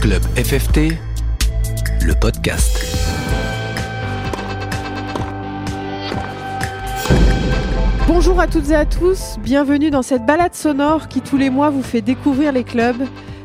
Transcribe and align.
Club 0.00 0.22
FFT, 0.36 0.92
le 2.02 2.14
podcast. 2.20 2.78
Bonjour 8.06 8.38
à 8.38 8.46
toutes 8.46 8.70
et 8.70 8.74
à 8.74 8.84
tous, 8.84 9.36
bienvenue 9.40 9.90
dans 9.90 10.02
cette 10.02 10.24
balade 10.24 10.54
sonore 10.54 11.08
qui 11.08 11.20
tous 11.20 11.36
les 11.36 11.50
mois 11.50 11.70
vous 11.70 11.82
fait 11.82 12.02
découvrir 12.02 12.52
les 12.52 12.64
clubs 12.64 13.02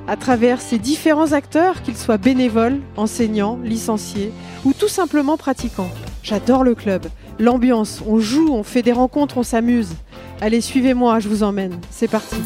à 0.08 0.18
travers 0.18 0.62
ces 0.62 0.78
différents 0.78 1.32
acteurs, 1.32 1.82
qu'ils 1.82 1.98
soient 1.98 2.18
bénévoles, 2.18 2.79
enseignants, 2.97 3.59
licenciés 3.63 4.31
ou 4.65 4.73
tout 4.73 4.89
simplement 4.89 5.38
pratiquants. 5.38 5.91
J'adore 6.21 6.63
le 6.63 6.75
club, 6.75 7.07
l'ambiance, 7.39 8.02
on 8.07 8.20
joue, 8.20 8.49
on 8.52 8.63
fait 8.63 8.83
des 8.83 8.93
rencontres, 8.93 9.38
on 9.38 9.43
s'amuse. 9.43 9.95
Allez, 10.41 10.61
suivez-moi, 10.61 11.20
je 11.20 11.29
vous 11.29 11.43
emmène. 11.43 11.79
C'est 11.89 12.09
parti. 12.09 12.38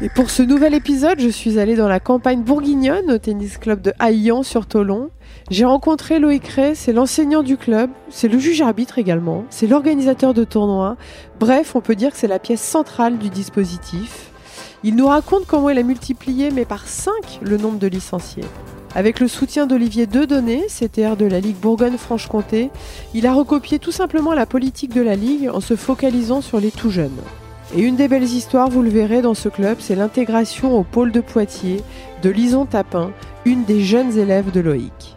Et 0.00 0.08
pour 0.08 0.30
ce 0.30 0.44
nouvel 0.44 0.74
épisode, 0.74 1.18
je 1.18 1.28
suis 1.28 1.58
allée 1.58 1.74
dans 1.74 1.88
la 1.88 1.98
campagne 1.98 2.42
bourguignonne 2.42 3.10
au 3.10 3.18
tennis 3.18 3.58
club 3.58 3.80
de 3.80 3.92
Haillan 3.98 4.44
sur 4.44 4.66
Tolon. 4.66 5.10
J'ai 5.50 5.64
rencontré 5.64 6.20
Loïc 6.20 6.46
Ray, 6.46 6.76
c'est 6.76 6.92
l'enseignant 6.92 7.42
du 7.42 7.56
club, 7.56 7.90
c'est 8.08 8.28
le 8.28 8.38
juge 8.38 8.60
arbitre 8.60 8.98
également, 8.98 9.44
c'est 9.50 9.66
l'organisateur 9.66 10.34
de 10.34 10.44
tournois. 10.44 10.96
Bref, 11.40 11.74
on 11.74 11.80
peut 11.80 11.96
dire 11.96 12.12
que 12.12 12.16
c'est 12.16 12.28
la 12.28 12.38
pièce 12.38 12.62
centrale 12.62 13.18
du 13.18 13.28
dispositif. 13.28 14.30
Il 14.84 14.94
nous 14.94 15.08
raconte 15.08 15.46
comment 15.48 15.68
il 15.68 15.78
a 15.78 15.82
multiplié, 15.82 16.52
mais 16.52 16.64
par 16.64 16.86
5, 16.86 17.40
le 17.42 17.56
nombre 17.56 17.80
de 17.80 17.88
licenciés. 17.88 18.44
Avec 18.94 19.18
le 19.18 19.26
soutien 19.26 19.66
d'Olivier 19.66 20.06
Dedonné, 20.06 20.66
CTR 20.68 21.16
de 21.16 21.26
la 21.26 21.40
Ligue 21.40 21.58
Bourgogne-Franche-Comté, 21.58 22.70
il 23.14 23.26
a 23.26 23.34
recopié 23.34 23.80
tout 23.80 23.92
simplement 23.92 24.32
la 24.32 24.46
politique 24.46 24.94
de 24.94 25.02
la 25.02 25.16
Ligue 25.16 25.50
en 25.52 25.60
se 25.60 25.74
focalisant 25.74 26.40
sur 26.40 26.60
les 26.60 26.70
tout 26.70 26.90
jeunes. 26.90 27.18
Et 27.76 27.82
une 27.82 27.96
des 27.96 28.08
belles 28.08 28.22
histoires, 28.22 28.70
vous 28.70 28.80
le 28.80 28.88
verrez 28.88 29.20
dans 29.20 29.34
ce 29.34 29.50
club, 29.50 29.76
c'est 29.78 29.94
l'intégration 29.94 30.78
au 30.78 30.84
pôle 30.84 31.12
de 31.12 31.20
Poitiers 31.20 31.82
de 32.22 32.30
Lison 32.30 32.64
Tapin, 32.64 33.12
une 33.44 33.64
des 33.64 33.82
jeunes 33.82 34.16
élèves 34.16 34.50
de 34.50 34.60
Loïc. 34.60 35.16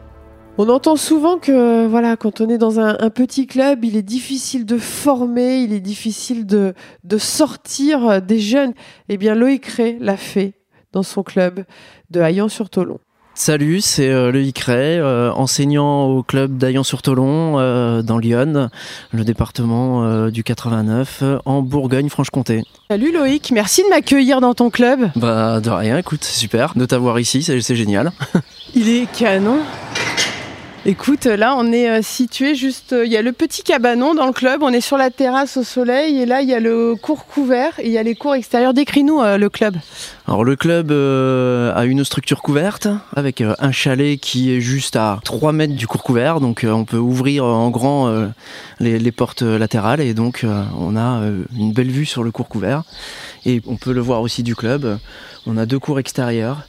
On 0.57 0.67
entend 0.67 0.97
souvent 0.97 1.37
que 1.37 1.87
voilà, 1.87 2.17
quand 2.17 2.41
on 2.41 2.49
est 2.49 2.57
dans 2.57 2.79
un, 2.81 3.09
petit 3.09 3.47
club, 3.47 3.85
il 3.85 3.95
est 3.95 4.01
difficile 4.01 4.65
de 4.65 4.77
former, 4.77 5.61
il 5.61 5.71
est 5.71 5.79
difficile 5.79 6.45
de, 6.45 6.73
sortir 7.17 8.21
des 8.21 8.39
jeunes. 8.39 8.73
Eh 9.07 9.15
bien, 9.15 9.33
Loïc 9.33 9.65
Ray 9.65 9.97
l'a 10.01 10.17
fait 10.17 10.53
dans 10.91 11.03
son 11.03 11.23
club 11.23 11.63
de 12.09 12.19
Haillan-sur-Tolon. 12.19 12.99
Salut, 13.43 13.81
c'est 13.81 14.07
euh, 14.07 14.31
Loïc 14.31 14.59
Ray, 14.59 14.99
euh, 14.99 15.31
enseignant 15.31 16.03
au 16.03 16.21
club 16.21 16.57
d'Aillan-sur-Tolon 16.57 17.57
euh, 17.57 18.03
dans 18.03 18.19
Lyon, 18.19 18.69
le 19.09 19.23
département 19.23 20.03
euh, 20.03 20.29
du 20.29 20.43
89, 20.43 21.23
en 21.45 21.63
Bourgogne-Franche-Comté. 21.63 22.61
Salut 22.91 23.11
Loïc, 23.11 23.49
merci 23.51 23.81
de 23.81 23.89
m'accueillir 23.89 24.41
dans 24.41 24.53
ton 24.53 24.69
club. 24.69 25.09
Bah 25.15 25.59
de 25.59 25.71
rien, 25.71 25.97
écoute, 25.97 26.19
c'est 26.23 26.37
super 26.37 26.73
de 26.75 26.85
t'avoir 26.85 27.19
ici, 27.19 27.41
c'est 27.41 27.75
génial. 27.75 28.11
Il 28.75 28.87
est 28.87 29.11
canon. 29.11 29.57
Écoute, 30.83 31.25
là, 31.25 31.53
on 31.55 31.71
est 31.71 31.87
euh, 31.87 32.01
situé 32.01 32.55
juste. 32.55 32.93
euh, 32.93 33.05
Il 33.05 33.11
y 33.11 33.17
a 33.17 33.21
le 33.21 33.33
petit 33.33 33.61
cabanon 33.61 34.15
dans 34.15 34.25
le 34.25 34.31
club. 34.31 34.63
On 34.63 34.69
est 34.73 34.81
sur 34.81 34.97
la 34.97 35.11
terrasse 35.11 35.57
au 35.57 35.63
soleil. 35.63 36.19
Et 36.19 36.25
là, 36.25 36.41
il 36.41 36.49
y 36.49 36.55
a 36.55 36.59
le 36.59 36.95
cours 36.95 37.27
couvert 37.27 37.73
et 37.79 37.85
il 37.85 37.91
y 37.91 37.99
a 37.99 38.03
les 38.03 38.15
cours 38.15 38.33
extérieurs. 38.33 38.73
Décris-nous 38.73 39.21
euh, 39.21 39.37
le 39.37 39.49
club. 39.49 39.77
Alors 40.27 40.43
le 40.43 40.55
club 40.55 40.91
a 40.91 41.83
une 41.83 42.03
structure 42.05 42.41
couverte 42.41 42.87
avec 43.15 43.41
un 43.41 43.71
chalet 43.73 44.17
qui 44.17 44.51
est 44.53 44.61
juste 44.61 44.95
à 44.95 45.19
3 45.25 45.51
mètres 45.51 45.75
du 45.75 45.87
cours 45.87 46.03
couvert, 46.03 46.39
donc 46.39 46.65
on 46.65 46.85
peut 46.85 46.97
ouvrir 46.97 47.43
en 47.43 47.69
grand 47.69 48.29
les, 48.79 48.97
les 48.97 49.11
portes 49.11 49.41
latérales 49.41 49.99
et 49.99 50.13
donc 50.13 50.45
on 50.79 50.95
a 50.95 51.21
une 51.57 51.73
belle 51.73 51.89
vue 51.89 52.05
sur 52.05 52.23
le 52.23 52.31
cours 52.31 52.47
couvert 52.47 52.83
et 53.45 53.61
on 53.67 53.75
peut 53.75 53.91
le 53.91 53.99
voir 53.99 54.21
aussi 54.21 54.41
du 54.41 54.55
club. 54.55 54.99
On 55.45 55.57
a 55.57 55.65
deux 55.65 55.79
cours 55.79 55.99
extérieurs, 55.99 56.61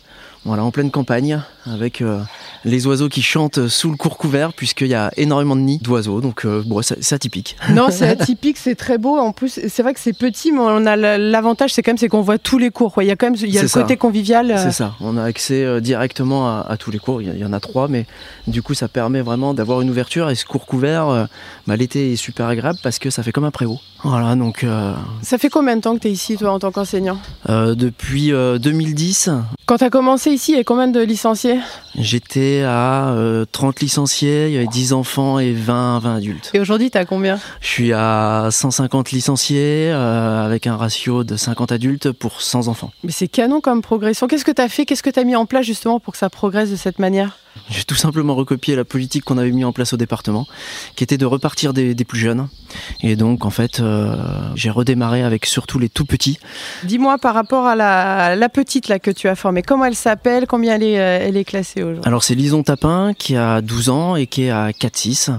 voilà 0.45 0.65
en 0.65 0.71
pleine 0.71 0.91
campagne 0.91 1.41
avec 1.67 2.01
euh, 2.03 2.21
les 2.65 2.87
oiseaux 2.89 3.09
qui 3.09 3.23
chantent 3.23 3.69
sous 3.69 3.91
le 3.91 3.97
cours 3.97 4.19
couvert 4.19 4.53
puisqu'il 4.53 4.89
y 4.89 4.95
a 4.95 5.13
énormément 5.17 5.55
de 5.55 5.61
nids 5.61 5.79
d'oiseaux, 5.81 6.21
donc 6.21 6.45
euh, 6.45 6.63
bon, 6.67 6.83
c'est 6.83 7.13
atypique. 7.15 7.57
Non, 7.71 7.89
c'est 7.91 8.09
atypique, 8.19 8.57
c'est 8.59 8.75
très 8.75 8.99
beau. 8.99 9.17
En 9.19 9.33
plus, 9.33 9.61
c'est 9.69 9.83
vrai 9.83 9.95
que 9.95 10.01
c'est 10.01 10.13
petit, 10.13 10.51
mais 10.51 10.59
on 10.61 10.85
a 10.87 10.97
la- 10.97 11.19
l'avantage, 11.19 11.73
c'est 11.73 11.83
quand 11.83 11.91
même, 11.93 11.99
c'est 11.99 12.09
qu'on 12.09 12.23
voit 12.23 12.39
tous 12.39 12.59
les 12.59 12.71
cours. 12.71 12.93
quoi. 12.93 13.05
Il 13.05 13.07
y 13.07 13.11
a 13.13 13.17
quand 13.17 13.27
même, 13.27 13.37
il 13.41 13.51
y 13.51 13.59
a 13.59 13.63
le 13.63 13.69
ça. 13.69 13.83
côté 13.83 13.97
convivial. 13.97 14.51
euh, 14.51 14.57
C'est 14.63 14.73
ça, 14.73 14.95
on 15.01 15.17
a 15.17 15.23
accès 15.23 15.81
directement 15.81 16.49
à, 16.49 16.67
à 16.69 16.77
tous 16.77 16.91
les 16.91 16.99
cours, 16.99 17.23
il 17.23 17.37
y, 17.39 17.45
en 17.45 17.53
a 17.53 17.61
trois, 17.61 17.87
mais 17.89 18.07
du 18.49 18.63
coup 18.63 18.75
ça 18.75 18.89
permet 18.89 19.21
vraiment 19.23 19.55
d'avoir 19.55 19.81
une 19.83 19.91
ouverture 19.91 20.29
et 20.31 20.35
ce 20.35 20.45
cours 20.45 20.67
couvert, 20.67 21.09
euh, 21.09 21.25
bah, 21.69 21.77
l'été 21.77 22.13
est 22.13 22.17
super 22.17 22.47
agréable 22.49 22.79
parce 22.83 22.99
que 22.99 23.11
ça 23.11 23.23
fait 23.23 23.31
comme 23.33 23.45
un 23.45 23.51
préau. 23.53 23.79
Voilà, 24.03 24.35
donc 24.35 24.65
euh, 24.65 24.95
Ça 25.23 25.39
fait 25.39 25.49
combien 25.49 25.77
de 25.77 25.81
temps 25.83 25.95
que 25.95 26.01
tu 26.01 26.09
es 26.09 26.11
ici, 26.11 26.37
toi, 26.37 26.51
en 26.53 26.59
tant 26.59 26.73
qu'enseignant? 26.73 27.19
depuis 27.49 28.33
euh, 28.33 28.59
2010, 28.59 29.31
Quand 29.65 29.79
tu 29.79 29.85
as 29.85 29.91
commencé 29.91 30.31
ici, 30.31 30.53
il 30.53 30.57
y 30.57 30.61
a 30.61 30.65
combien 30.65 30.89
de 30.89 31.01
licenciés? 31.01 31.59
J'étais 31.97 32.63
à 32.67 33.11
euh, 33.11 33.45
30 33.51 33.81
licenciés, 33.81 34.49
il 34.49 34.55
y 34.55 34.57
avait 34.57 34.67
10 34.67 34.93
enfants 34.93 35.39
et 35.39 35.53
20, 35.53 36.01
20 36.01 36.17
adultes. 36.17 36.51
Et 36.53 36.59
aujourd'hui, 36.59 36.91
tu 36.91 36.99
as 36.99 37.05
combien? 37.05 37.39
Je 37.61 37.69
suis 37.69 37.93
à 37.93 38.49
150 38.51 39.13
licenciés 39.13 39.91
euh, 39.93 40.45
avec 40.45 40.67
un 40.67 40.77
ratio 40.77 41.23
de 41.23 41.37
50 41.37 41.71
adultes 41.71 42.11
pour 42.11 42.43
100 42.43 42.67
enfants. 42.67 42.91
Mais 43.05 43.13
c'est 43.13 43.29
canon 43.29 43.61
comme 43.61 43.83
progression. 43.83 44.27
Qu'est-ce 44.27 44.45
que 44.45 44.51
tu 44.51 44.63
as 44.63 44.69
fait? 44.69 44.85
Qu'est-ce 44.85 45.03
que 45.03 45.11
tu 45.11 45.21
as 45.21 45.25
mis 45.25 45.37
en 45.37 45.47
place 45.47 45.65
justement 45.65 46.01
pour 46.01 46.15
que 46.15 46.19
ça 46.19 46.29
progresse 46.29 46.71
de 46.71 46.77
cette 46.77 46.99
manière? 46.99 47.39
J'ai 47.71 47.85
tout 47.85 47.95
simplement 47.95 48.35
recopié 48.35 48.77
la 48.77 48.85
politique 48.85 49.25
qu'on 49.25 49.39
avait 49.39 49.51
mis 49.51 49.65
en 49.65 49.73
place 49.73 49.93
au 49.93 49.97
département, 49.97 50.47
qui 50.97 51.05
était 51.05 51.19
de 51.19 51.27
repartir 51.27 51.73
des, 51.73 51.95
des 51.95 52.05
plus 52.05 52.19
jeunes. 52.19 52.49
Et 53.03 53.17
donc, 53.17 53.45
en 53.45 53.51
fait, 53.51 53.81
euh, 53.81 54.17
j'ai 54.55 54.71
redémarré 54.71 55.23
avec 55.23 55.47
surtout 55.47 55.79
les 55.79 55.89
tout 55.89 56.05
petits. 56.05 56.39
Dis-moi 56.85 57.19
par 57.19 57.35
rapport 57.35 57.67
à 57.67 57.77
la, 57.77 58.37
la 58.37 58.49
petite 58.49 58.89
là 58.89 58.99
que 58.99 59.11
tu 59.11 59.29
as 59.29 59.35
formée, 59.35 59.63
comment 59.63 59.85
elle 59.85 59.95
s'appelle 59.95 60.47
Combien 60.47 60.77
elle 60.77 60.83
est, 60.83 60.99
euh, 60.99 61.19
elle 61.23 61.37
est 61.37 61.45
classée 61.45 61.83
aujourd'hui? 61.83 62.03
Alors, 62.05 62.23
c'est 62.23 62.35
Lison 62.35 62.63
Tapin 62.63 63.13
qui 63.15 63.37
a 63.37 63.61
12 63.61 63.89
ans 63.91 64.17
et 64.17 64.27
qui 64.27 64.45
est 64.45 64.51
à 64.51 64.71
4-6, 64.71 65.31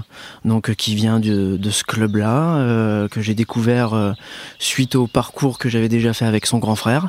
donc 0.44 0.70
euh, 0.70 0.74
qui 0.74 0.94
vient 0.94 1.20
de, 1.20 1.56
de 1.56 1.70
ce 1.70 1.84
club-là, 1.84 2.56
euh, 2.56 3.08
que 3.08 3.20
j'ai 3.20 3.34
découvert 3.34 3.94
euh, 3.94 4.12
suite 4.58 4.94
au 4.94 5.06
parcours 5.06 5.58
que 5.58 5.68
j'avais 5.68 5.88
déjà 5.88 6.12
fait 6.12 6.24
avec 6.24 6.46
son 6.46 6.58
grand 6.58 6.76
frère. 6.76 7.08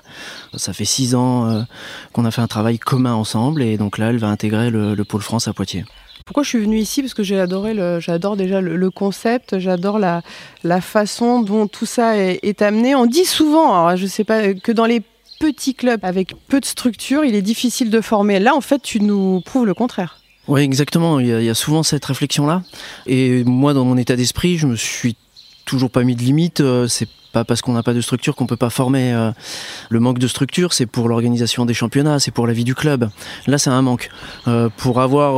Ça 0.56 0.74
fait 0.74 0.86
6 0.86 1.16
ans 1.16 1.66
qu'on 2.14 2.26
a 2.26 2.32
fait 2.32 2.42
un 2.42 2.48
travail 2.48 2.80
commun 2.80 3.14
ensemble, 3.14 3.62
et 3.62 3.78
donc 3.78 3.98
là, 3.98 4.10
elle 4.10 4.18
va 4.18 4.28
intégrer 4.28 4.70
le, 4.70 4.95
le 4.96 5.04
pôle 5.04 5.22
France 5.22 5.48
à 5.48 5.54
Poitiers. 5.54 5.86
Pourquoi 6.26 6.44
je 6.44 6.50
suis 6.50 6.60
venue 6.60 6.80
ici? 6.80 7.02
Parce 7.02 7.14
que 7.14 7.22
j'ai 7.22 7.40
adoré 7.40 7.74
le, 7.74 8.00
j'adore 8.00 8.36
déjà 8.36 8.60
le, 8.60 8.76
le 8.76 8.90
concept, 8.90 9.60
j'adore 9.60 10.00
la, 10.00 10.24
la 10.64 10.82
façon 10.82 11.42
dont 11.42 11.68
tout 11.68 11.86
ça 11.86 12.18
est, 12.18 12.40
est 12.42 12.62
amené. 12.64 12.96
On 12.96 13.06
dit 13.06 13.26
souvent, 13.26 13.86
alors 13.86 13.96
je 13.96 14.08
sais 14.08 14.24
pas, 14.24 14.54
que 14.54 14.72
dans 14.72 14.86
les 14.86 15.02
petits 15.40 15.76
clubs 15.76 16.00
avec 16.04 16.34
peu 16.48 16.60
de 16.60 16.66
structure, 16.66 17.26
il 17.26 17.36
est 17.36 17.44
difficile 17.44 17.90
de 17.92 18.02
former. 18.02 18.40
Là, 18.40 18.56
en 18.56 18.62
fait, 18.62 18.82
tu 18.82 19.02
nous 19.02 19.42
prouves 19.42 19.66
le 19.68 19.74
contraire. 19.74 20.20
Oui, 20.48 20.62
exactement. 20.62 21.20
Il 21.20 21.28
y, 21.28 21.34
a, 21.34 21.42
il 21.42 21.46
y 21.46 21.50
a 21.50 21.56
souvent 21.56 21.84
cette 21.84 22.06
réflexion-là. 22.06 22.64
Et 23.06 23.44
moi, 23.44 23.74
dans 23.74 23.84
mon 23.84 23.98
état 23.98 24.16
d'esprit, 24.16 24.58
je 24.58 24.68
me 24.68 24.76
suis 24.76 25.16
toujours 25.66 25.90
pas 25.90 26.04
mis 26.04 26.16
de 26.16 26.22
limite. 26.22 26.62
Euh, 26.62 26.88
C'est 26.88 27.10
pas 27.34 27.44
parce 27.44 27.62
qu'on 27.62 27.74
n'a 27.74 27.84
pas 27.84 27.94
de 27.94 28.00
structure 28.00 28.34
qu'on 28.34 28.46
peut 28.46 28.56
pas 28.56 28.70
former. 28.70 29.14
Euh, 29.14 29.32
Le 29.90 30.00
manque 30.00 30.20
de 30.20 30.28
structure, 30.28 30.72
c'est 30.72 30.86
pour 30.86 31.10
l'organisation 31.10 31.66
des 31.66 31.74
championnats, 31.74 32.20
c'est 32.20 32.32
pour 32.32 32.48
la 32.48 32.54
vie 32.54 32.64
du 32.64 32.76
club. 32.76 33.10
Là, 33.46 33.58
c'est 33.58 33.70
un 33.70 33.82
manque. 33.82 34.10
Euh, 34.48 34.70
pour 34.78 35.02
avoir 35.02 35.36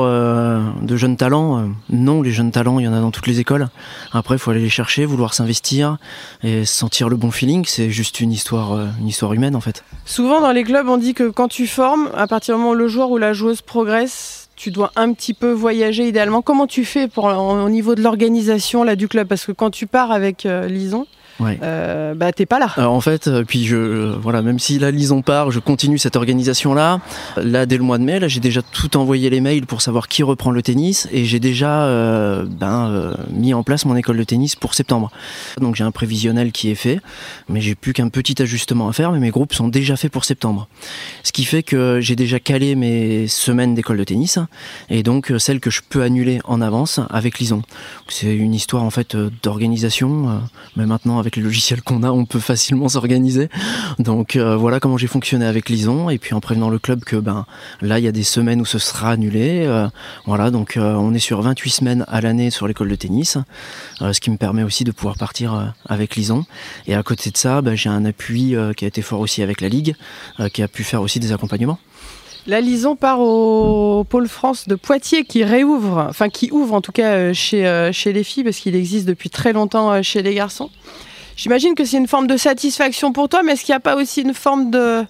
de 0.79 0.95
jeunes 0.95 1.17
talents, 1.17 1.69
non, 1.89 2.21
les 2.21 2.31
jeunes 2.31 2.51
talents, 2.51 2.77
il 2.79 2.85
y 2.85 2.87
en 2.87 2.93
a 2.93 2.99
dans 3.01 3.09
toutes 3.09 3.25
les 3.25 3.39
écoles. 3.39 3.69
Après, 4.11 4.35
il 4.35 4.39
faut 4.39 4.51
aller 4.51 4.61
les 4.61 4.69
chercher, 4.69 5.05
vouloir 5.05 5.33
s'investir 5.33 5.97
et 6.43 6.65
sentir 6.65 7.09
le 7.09 7.15
bon 7.15 7.31
feeling. 7.31 7.65
C'est 7.65 7.89
juste 7.89 8.19
une 8.19 8.31
histoire, 8.31 8.77
une 8.99 9.07
histoire 9.07 9.33
humaine, 9.33 9.55
en 9.55 9.61
fait. 9.61 9.83
Souvent 10.05 10.39
dans 10.39 10.51
les 10.51 10.63
clubs, 10.63 10.87
on 10.87 10.97
dit 10.97 11.15
que 11.15 11.29
quand 11.29 11.47
tu 11.47 11.65
formes, 11.65 12.09
à 12.15 12.27
partir 12.27 12.55
du 12.55 12.61
moment 12.61 12.73
où 12.73 12.75
le 12.75 12.87
joueur 12.87 13.09
ou 13.09 13.17
la 13.17 13.33
joueuse 13.33 13.61
progresse, 13.61 14.46
tu 14.57 14.71
dois 14.71 14.91
un 14.95 15.13
petit 15.13 15.33
peu 15.33 15.51
voyager 15.51 16.07
idéalement. 16.07 16.41
Comment 16.41 16.67
tu 16.67 16.83
fais 16.83 17.07
pour, 17.07 17.25
au 17.25 17.67
au 17.67 17.69
niveau 17.69 17.95
de 17.95 18.01
l'organisation 18.01 18.83
là, 18.83 18.95
du 18.95 19.07
club? 19.07 19.27
Parce 19.27 19.45
que 19.45 19.51
quand 19.53 19.69
tu 19.69 19.87
pars 19.87 20.11
avec 20.11 20.45
euh, 20.45 20.67
Lison, 20.67 21.05
Ouais. 21.39 21.59
euh, 21.61 22.15
bah, 22.15 22.31
t'es 22.31 22.45
pas 22.45 22.59
là. 22.59 22.71
Alors 22.77 22.93
en 22.93 23.01
fait, 23.01 23.27
euh, 23.27 23.43
puis 23.43 23.65
je, 23.65 23.75
euh, 23.75 24.15
voilà, 24.19 24.41
même 24.41 24.59
si 24.59 24.79
la 24.79 24.91
Lison 24.91 25.21
part, 25.21 25.51
je 25.51 25.59
continue 25.59 25.97
cette 25.97 26.15
organisation-là. 26.15 26.99
Là, 27.37 27.65
dès 27.65 27.77
le 27.77 27.83
mois 27.83 27.97
de 27.97 28.03
mai, 28.03 28.19
là, 28.19 28.27
j'ai 28.27 28.39
déjà 28.39 28.61
tout 28.61 28.97
envoyé 28.97 29.29
les 29.29 29.41
mails 29.41 29.65
pour 29.65 29.81
savoir 29.81 30.07
qui 30.07 30.23
reprend 30.23 30.51
le 30.51 30.61
tennis 30.61 31.07
et 31.11 31.25
j'ai 31.25 31.39
déjà 31.39 31.83
euh, 31.83 32.45
ben, 32.47 32.89
euh, 32.89 33.13
mis 33.31 33.53
en 33.53 33.63
place 33.63 33.85
mon 33.85 33.95
école 33.95 34.17
de 34.17 34.23
tennis 34.23 34.55
pour 34.55 34.73
septembre. 34.73 35.11
Donc 35.59 35.75
j'ai 35.75 35.83
un 35.83 35.91
prévisionnel 35.91 36.51
qui 36.51 36.69
est 36.71 36.75
fait, 36.75 36.99
mais 37.49 37.61
j'ai 37.61 37.75
plus 37.75 37.93
qu'un 37.93 38.09
petit 38.09 38.41
ajustement 38.41 38.87
à 38.87 38.93
faire, 38.93 39.11
mais 39.11 39.19
mes 39.19 39.29
groupes 39.29 39.53
sont 39.53 39.67
déjà 39.67 39.95
faits 39.95 40.11
pour 40.11 40.25
septembre. 40.25 40.67
Ce 41.23 41.31
qui 41.31 41.45
fait 41.45 41.63
que 41.63 41.99
j'ai 42.01 42.15
déjà 42.15 42.39
calé 42.39 42.75
mes 42.75 43.27
semaines 43.27 43.75
d'école 43.75 43.97
de 43.97 44.03
tennis 44.03 44.39
et 44.89 45.03
donc 45.03 45.31
euh, 45.31 45.39
celles 45.39 45.59
que 45.59 45.69
je 45.69 45.81
peux 45.87 46.03
annuler 46.03 46.39
en 46.45 46.61
avance 46.61 46.99
avec 47.09 47.39
Lison. 47.39 47.61
C'est 48.09 48.35
une 48.35 48.53
histoire 48.53 48.83
en 48.83 48.89
fait 48.89 49.15
euh, 49.15 49.29
d'organisation, 49.43 50.29
euh, 50.29 50.33
mais 50.75 50.85
maintenant 50.85 51.19
avec 51.19 51.26
avec 51.27 51.35
les 51.35 51.43
logiciels 51.43 51.81
qu'on 51.81 52.03
a, 52.03 52.11
on 52.11 52.25
peut 52.25 52.39
facilement 52.39 52.87
s'organiser. 52.87 53.49
Donc 53.99 54.37
euh, 54.37 54.55
voilà 54.55 54.79
comment 54.79 54.97
j'ai 54.97 55.07
fonctionné 55.07 55.45
avec 55.45 55.69
Lison. 55.69 56.09
Et 56.09 56.17
puis 56.17 56.33
en 56.33 56.39
prévenant 56.39 56.69
le 56.69 56.79
club 56.79 57.03
que 57.03 57.17
ben 57.17 57.45
là, 57.81 57.99
il 57.99 58.05
y 58.05 58.07
a 58.07 58.13
des 58.13 58.23
semaines 58.23 58.61
où 58.61 58.65
ce 58.65 58.79
sera 58.79 59.11
annulé. 59.11 59.65
Euh, 59.65 59.87
voilà, 60.25 60.51
donc 60.51 60.77
on 60.77 61.13
est 61.13 61.19
sur 61.19 61.41
28 61.41 61.69
semaines 61.69 62.05
à 62.07 62.21
l'année 62.21 62.49
sur 62.49 62.67
l'école 62.67 62.89
de 62.89 62.95
tennis, 62.95 63.37
ce 63.99 64.19
qui 64.19 64.31
me 64.31 64.37
permet 64.37 64.63
aussi 64.63 64.85
de 64.85 64.91
pouvoir 64.91 65.17
partir 65.17 65.73
avec 65.85 66.15
Lison. 66.15 66.45
Et 66.87 66.95
à 66.95 67.03
côté 67.03 67.29
de 67.29 67.37
ça, 67.37 67.61
ben, 67.61 67.75
j'ai 67.75 67.89
un 67.89 68.05
appui 68.05 68.55
qui 68.77 68.85
a 68.85 68.87
été 68.87 69.01
fort 69.01 69.19
aussi 69.19 69.41
avec 69.43 69.59
la 69.61 69.67
Ligue, 69.67 69.95
qui 70.53 70.63
a 70.63 70.67
pu 70.67 70.83
faire 70.83 71.01
aussi 71.01 71.19
des 71.19 71.33
accompagnements. 71.33 71.79
La 72.47 72.61
Lison 72.61 72.95
part 72.95 73.19
au 73.19 74.05
pôle 74.05 74.29
France 74.29 74.69
de 74.69 74.75
Poitiers 74.75 75.25
qui 75.25 75.43
réouvre, 75.43 76.07
enfin 76.09 76.29
qui 76.29 76.49
ouvre 76.49 76.75
en 76.75 76.79
tout 76.79 76.93
cas 76.93 77.11
euh, 77.11 77.33
chez, 77.33 77.67
euh, 77.67 77.91
chez 77.91 78.13
les 78.13 78.23
filles 78.23 78.45
parce 78.45 78.59
qu'il 78.59 78.73
existe 78.73 79.05
depuis 79.05 79.29
très 79.29 79.51
longtemps 79.51 79.91
euh, 79.91 80.01
chez 80.01 80.21
les 80.21 80.33
garçons. 80.33 80.69
J'imagine 81.37 81.75
que 81.75 81.85
c'est 81.85 81.97
une 81.97 82.07
forme 82.07 82.27
de 82.27 82.35
satisfaction 82.35 83.13
pour 83.13 83.29
toi, 83.29 83.43
mais 83.43 83.53
est-ce 83.53 83.63
qu'il 83.63 83.71
n'y 83.73 83.77
a 83.77 83.79
pas 83.79 83.95
aussi 83.95 84.21
une 84.21 84.33
forme 84.33 84.71
de, 84.71 85.05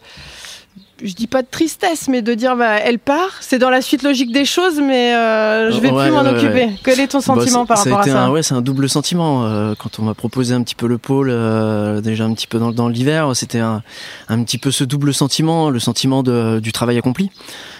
je 1.03 1.13
dis 1.13 1.27
pas 1.27 1.41
de 1.41 1.47
tristesse, 1.49 2.07
mais 2.07 2.21
de 2.21 2.33
dire 2.33 2.55
bah, 2.55 2.77
elle 2.77 2.99
part, 2.99 3.37
c'est 3.41 3.59
dans 3.59 3.69
la 3.69 3.81
suite 3.81 4.03
logique 4.03 4.31
des 4.31 4.45
choses, 4.45 4.79
mais 4.81 5.13
euh, 5.13 5.71
je 5.71 5.79
vais 5.79 5.89
plus 5.89 6.11
m'en 6.11 6.25
occuper. 6.25 6.69
Quel 6.83 6.99
est 6.99 7.07
ton 7.07 7.19
bah, 7.19 7.23
sentiment 7.23 7.65
par 7.65 7.77
rapport 7.77 7.99
à 7.99 8.03
ça 8.03 8.31
Ouais, 8.31 8.43
c'est 8.43 8.53
un 8.53 8.61
double 8.61 8.89
sentiment. 8.89 9.45
Euh, 9.45 9.75
quand 9.77 9.99
on 9.99 10.03
m'a 10.03 10.13
proposé 10.13 10.53
un 10.53 10.63
petit 10.63 10.75
peu 10.75 10.87
le 10.87 10.97
pôle, 10.97 11.29
euh, 11.29 12.01
déjà 12.01 12.25
un 12.25 12.33
petit 12.33 12.47
peu 12.47 12.59
dans, 12.59 12.71
dans 12.71 12.89
l'hiver, 12.89 13.35
c'était 13.35 13.59
un, 13.59 13.83
un, 14.29 14.43
petit 14.43 14.57
peu 14.57 14.71
ce 14.71 14.83
double 14.83 15.13
sentiment, 15.13 15.69
le 15.69 15.79
sentiment 15.79 16.23
de, 16.23 16.59
du 16.59 16.71
travail 16.71 16.97
accompli. 16.97 17.29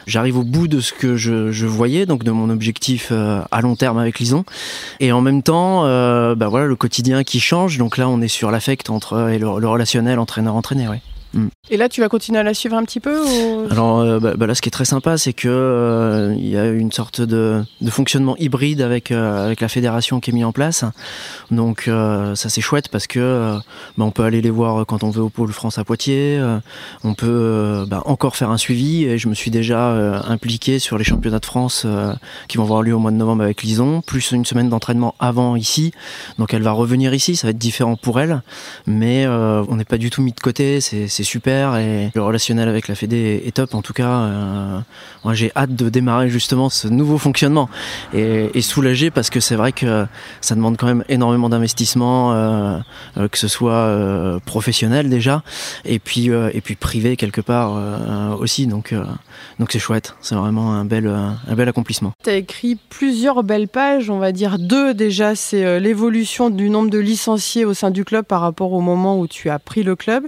J'arrive 0.06 0.38
au 0.38 0.44
bout 0.44 0.68
de 0.68 0.80
ce 0.80 0.94
que 0.94 1.18
je, 1.18 1.52
je, 1.52 1.66
voyais, 1.66 2.06
donc 2.06 2.24
de 2.24 2.32
mon 2.32 2.50
objectif 2.50 3.12
à 3.12 3.62
long 3.62 3.76
terme 3.76 3.98
avec 3.98 4.20
Lison, 4.20 4.46
et 5.02 5.12
en 5.12 5.20
même 5.20 5.44
temps, 5.44 5.82
bah 6.36 6.48
voilà, 6.48 6.66
le 6.66 6.76
quotidien 6.78 7.24
qui 7.24 7.42
change. 7.42 7.78
Donc 7.78 7.98
là, 7.98 8.08
on 8.08 8.22
est 8.22 8.30
sur 8.30 8.50
l'affect 8.50 8.90
entre 8.90 9.30
et 9.30 9.38
le, 9.38 9.50
relationnel 9.50 10.18
entraîneur-entraîné. 10.20 10.88
Ouais. 10.88 11.02
Mm. 11.38 11.48
Et 11.70 11.78
là, 11.78 11.90
tu 11.90 12.02
vas 12.02 12.10
continuer 12.10 12.40
à 12.40 12.44
la 12.44 12.54
suivre 12.54 12.76
un 12.76 12.84
petit 12.84 13.00
peu 13.00 13.22
Alors 13.70 14.00
euh, 14.00 14.20
bah, 14.20 14.34
bah 14.36 14.48
là, 14.48 14.56
ce 14.56 14.62
qui 14.62 14.70
est 14.70 14.72
très 14.72 14.86
sympa, 14.86 15.18
c'est 15.18 15.34
que 15.34 15.48
euh, 15.48 16.34
il 16.38 16.48
y 16.48 16.58
a 16.58 16.66
une 16.66 16.92
sorte 16.92 17.22
de, 17.22 17.64
fonctionnement 17.90 18.36
hybride 18.38 18.82
avec 18.82 19.12
euh, 19.12 19.46
avec 19.46 19.62
la 19.62 19.68
fédération 19.68 20.20
qui 20.20 20.32
est 20.32 20.34
mis 20.34 20.44
en 20.44 20.52
place. 20.52 20.84
Donc 21.52 21.90
ça 22.36 22.50
c'est 22.50 22.62
chouette 22.62 22.90
parce 22.90 23.08
que 23.08 23.58
bah, 23.98 24.06
on 24.06 24.12
peut 24.12 24.24
aller 24.24 24.42
les 24.42 24.50
voir 24.50 24.86
quand 24.86 25.04
on 25.04 25.10
veut 25.10 25.22
au 25.22 25.30
pôle 25.30 25.52
France 25.52 25.78
à 25.78 25.84
Poitiers. 25.84 26.42
on 27.04 27.14
peut 27.14 27.86
encore 28.06 28.36
faire 28.36 28.50
un 28.50 28.58
suivi 28.58 29.06
et 29.06 29.18
je 29.18 29.28
me 29.28 29.34
suis 29.34 29.52
déjà 29.52 30.22
impliqué 30.28 30.80
sur 30.80 30.98
les 30.98 31.04
championnats 31.04 31.40
de 31.40 31.46
France 31.46 31.86
qui 32.48 32.58
vont 32.58 32.64
avoir 32.64 32.82
lieu 32.82 32.94
au 32.94 33.00
mois 33.00 33.12
de 33.12 33.18
novembre 33.18 33.44
avec 33.44 33.64
Lison, 33.64 34.02
plus 34.02 34.32
une 34.32 34.46
semaine 34.46 34.70
d'entraînement 34.70 35.16
avant 35.20 35.56
ici. 35.56 35.92
Donc 36.38 36.54
elle 36.54 36.64
va 36.64 36.72
revenir 36.72 37.14
ici, 37.14 37.36
ça 37.36 37.48
va 37.48 37.52
être 37.52 37.58
différent 37.58 37.96
pour 37.96 38.20
elle, 38.20 38.42
mais 38.86 39.28
on 39.28 39.76
n'est 39.76 39.86
pas 39.86 39.98
du 39.98 40.10
tout 40.10 40.22
mis 40.22 40.34
de 40.34 40.40
côté. 40.40 40.80
Super 41.28 41.76
et 41.76 42.10
le 42.16 42.24
relationnel 42.24 42.70
avec 42.70 42.88
la 42.88 42.96
Fédé 42.96 43.44
est, 43.46 43.52
top. 43.52 43.76
En 43.76 43.82
tout 43.82 43.94
cas, 43.94 44.10
euh, 44.10 44.80
moi 45.24 45.34
j'ai 45.34 45.52
hâte 45.56 45.76
de 45.76 45.90
démarrer 45.90 46.30
justement 46.30 46.70
ce 46.70 46.88
nouveau 46.88 47.18
fonctionnement 47.18 47.70
et, 48.14 48.50
et 48.54 48.62
soulagé 48.62 49.12
parce 49.12 49.30
que 49.30 49.40
c'est 49.40 49.56
vrai 49.56 49.74
que 49.74 50.06
ça 50.42 50.56
demande 50.56 50.78
quand 50.78 50.88
même 50.88 51.04
énormément 51.10 51.50
d'investissement, 51.50 52.34
euh, 52.34 52.80
euh, 53.18 53.28
que 53.28 53.38
ce 53.38 53.48
soit 53.48 54.40
professionnel 54.46 55.10
déjà 55.10 55.44
et 55.86 56.00
puis 56.00 56.30
et 56.30 56.62
puis 56.62 56.76
privé 56.76 57.18
quelque 57.18 57.42
part 57.42 58.40
aussi. 58.40 58.68
Donc 58.68 58.94
donc 59.60 59.72
c'est 59.72 59.80
chouette. 59.80 60.16
C'est 60.22 60.36
vraiment 60.36 60.74
un 60.74 60.86
bel 60.86 61.08
un 61.08 61.56
bel 61.56 61.68
accomplissement. 61.68 62.14
Tu 62.24 62.30
as 62.30 62.36
écrit 62.36 62.78
plusieurs 62.90 63.44
belles 63.44 63.68
pages, 63.68 64.10
on 64.10 64.20
va 64.20 64.32
dire 64.32 64.58
deux 64.60 64.94
déjà. 64.94 65.36
C'est 65.36 65.80
l'évolution 65.80 66.50
du 66.50 66.70
nombre 66.70 66.90
de 66.90 67.00
licenciés 67.00 67.66
au 67.66 67.74
sein 67.74 67.92
du 67.92 68.06
club 68.06 68.26
par 68.26 68.42
rapport 68.42 68.72
au 68.72 68.82
moment 68.82 69.20
où 69.20 69.28
tu 69.28 69.50
as 69.50 69.60
pris 69.60 69.84
le 69.84 69.96
club 69.96 70.26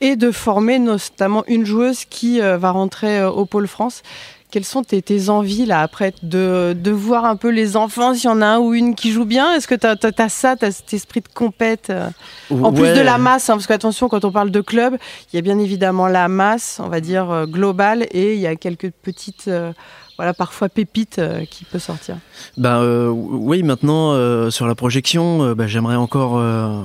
et 0.00 0.16
de 0.16 0.30
former 0.40 0.78
notamment 0.78 1.44
une 1.46 1.66
joueuse 1.66 2.04
qui 2.06 2.40
euh, 2.40 2.56
va 2.56 2.70
rentrer 2.70 3.20
euh, 3.20 3.30
au 3.30 3.44
pôle 3.44 3.68
France. 3.68 4.02
Quelles 4.50 4.64
sont 4.64 4.82
tes, 4.82 5.28
envies 5.28 5.64
là 5.64 5.80
après 5.80 6.12
de, 6.24 6.76
de, 6.76 6.90
voir 6.90 7.24
un 7.24 7.36
peu 7.36 7.50
les 7.50 7.76
enfants, 7.76 8.14
s'il 8.14 8.24
y 8.24 8.32
en 8.32 8.42
a 8.42 8.46
un 8.46 8.58
ou 8.58 8.74
une 8.74 8.96
qui 8.96 9.12
joue 9.12 9.24
bien? 9.24 9.54
Est-ce 9.54 9.68
que 9.68 9.76
tu 9.76 9.86
as, 9.86 10.28
ça, 10.28 10.56
tu 10.56 10.64
as 10.64 10.72
cet 10.72 10.92
esprit 10.92 11.20
de 11.20 11.28
compète 11.32 11.90
euh, 11.90 12.10
En 12.50 12.72
plus 12.72 12.88
de 12.88 13.00
la 13.00 13.16
masse, 13.16 13.48
hein, 13.48 13.54
parce 13.54 13.68
qu'attention, 13.68 14.08
quand 14.08 14.24
on 14.24 14.32
parle 14.32 14.50
de 14.50 14.60
club, 14.60 14.96
il 15.32 15.36
y 15.36 15.38
a 15.38 15.42
bien 15.42 15.56
évidemment 15.60 16.08
la 16.08 16.26
masse, 16.26 16.80
on 16.82 16.88
va 16.88 17.00
dire 17.00 17.46
globale, 17.46 18.08
et 18.10 18.34
il 18.34 18.40
y 18.40 18.48
a 18.48 18.56
quelques 18.56 18.90
petites 18.90 19.48
voilà, 20.20 20.34
parfois 20.34 20.68
pépite 20.68 21.18
euh, 21.18 21.46
qui 21.46 21.64
peut 21.64 21.78
sortir 21.78 22.18
euh, 22.62 23.08
Oui, 23.08 23.62
maintenant, 23.62 24.12
euh, 24.12 24.50
sur 24.50 24.66
la 24.66 24.74
projection, 24.74 25.54
bah, 25.54 25.66
j'aimerais 25.66 25.96
encore, 25.96 26.32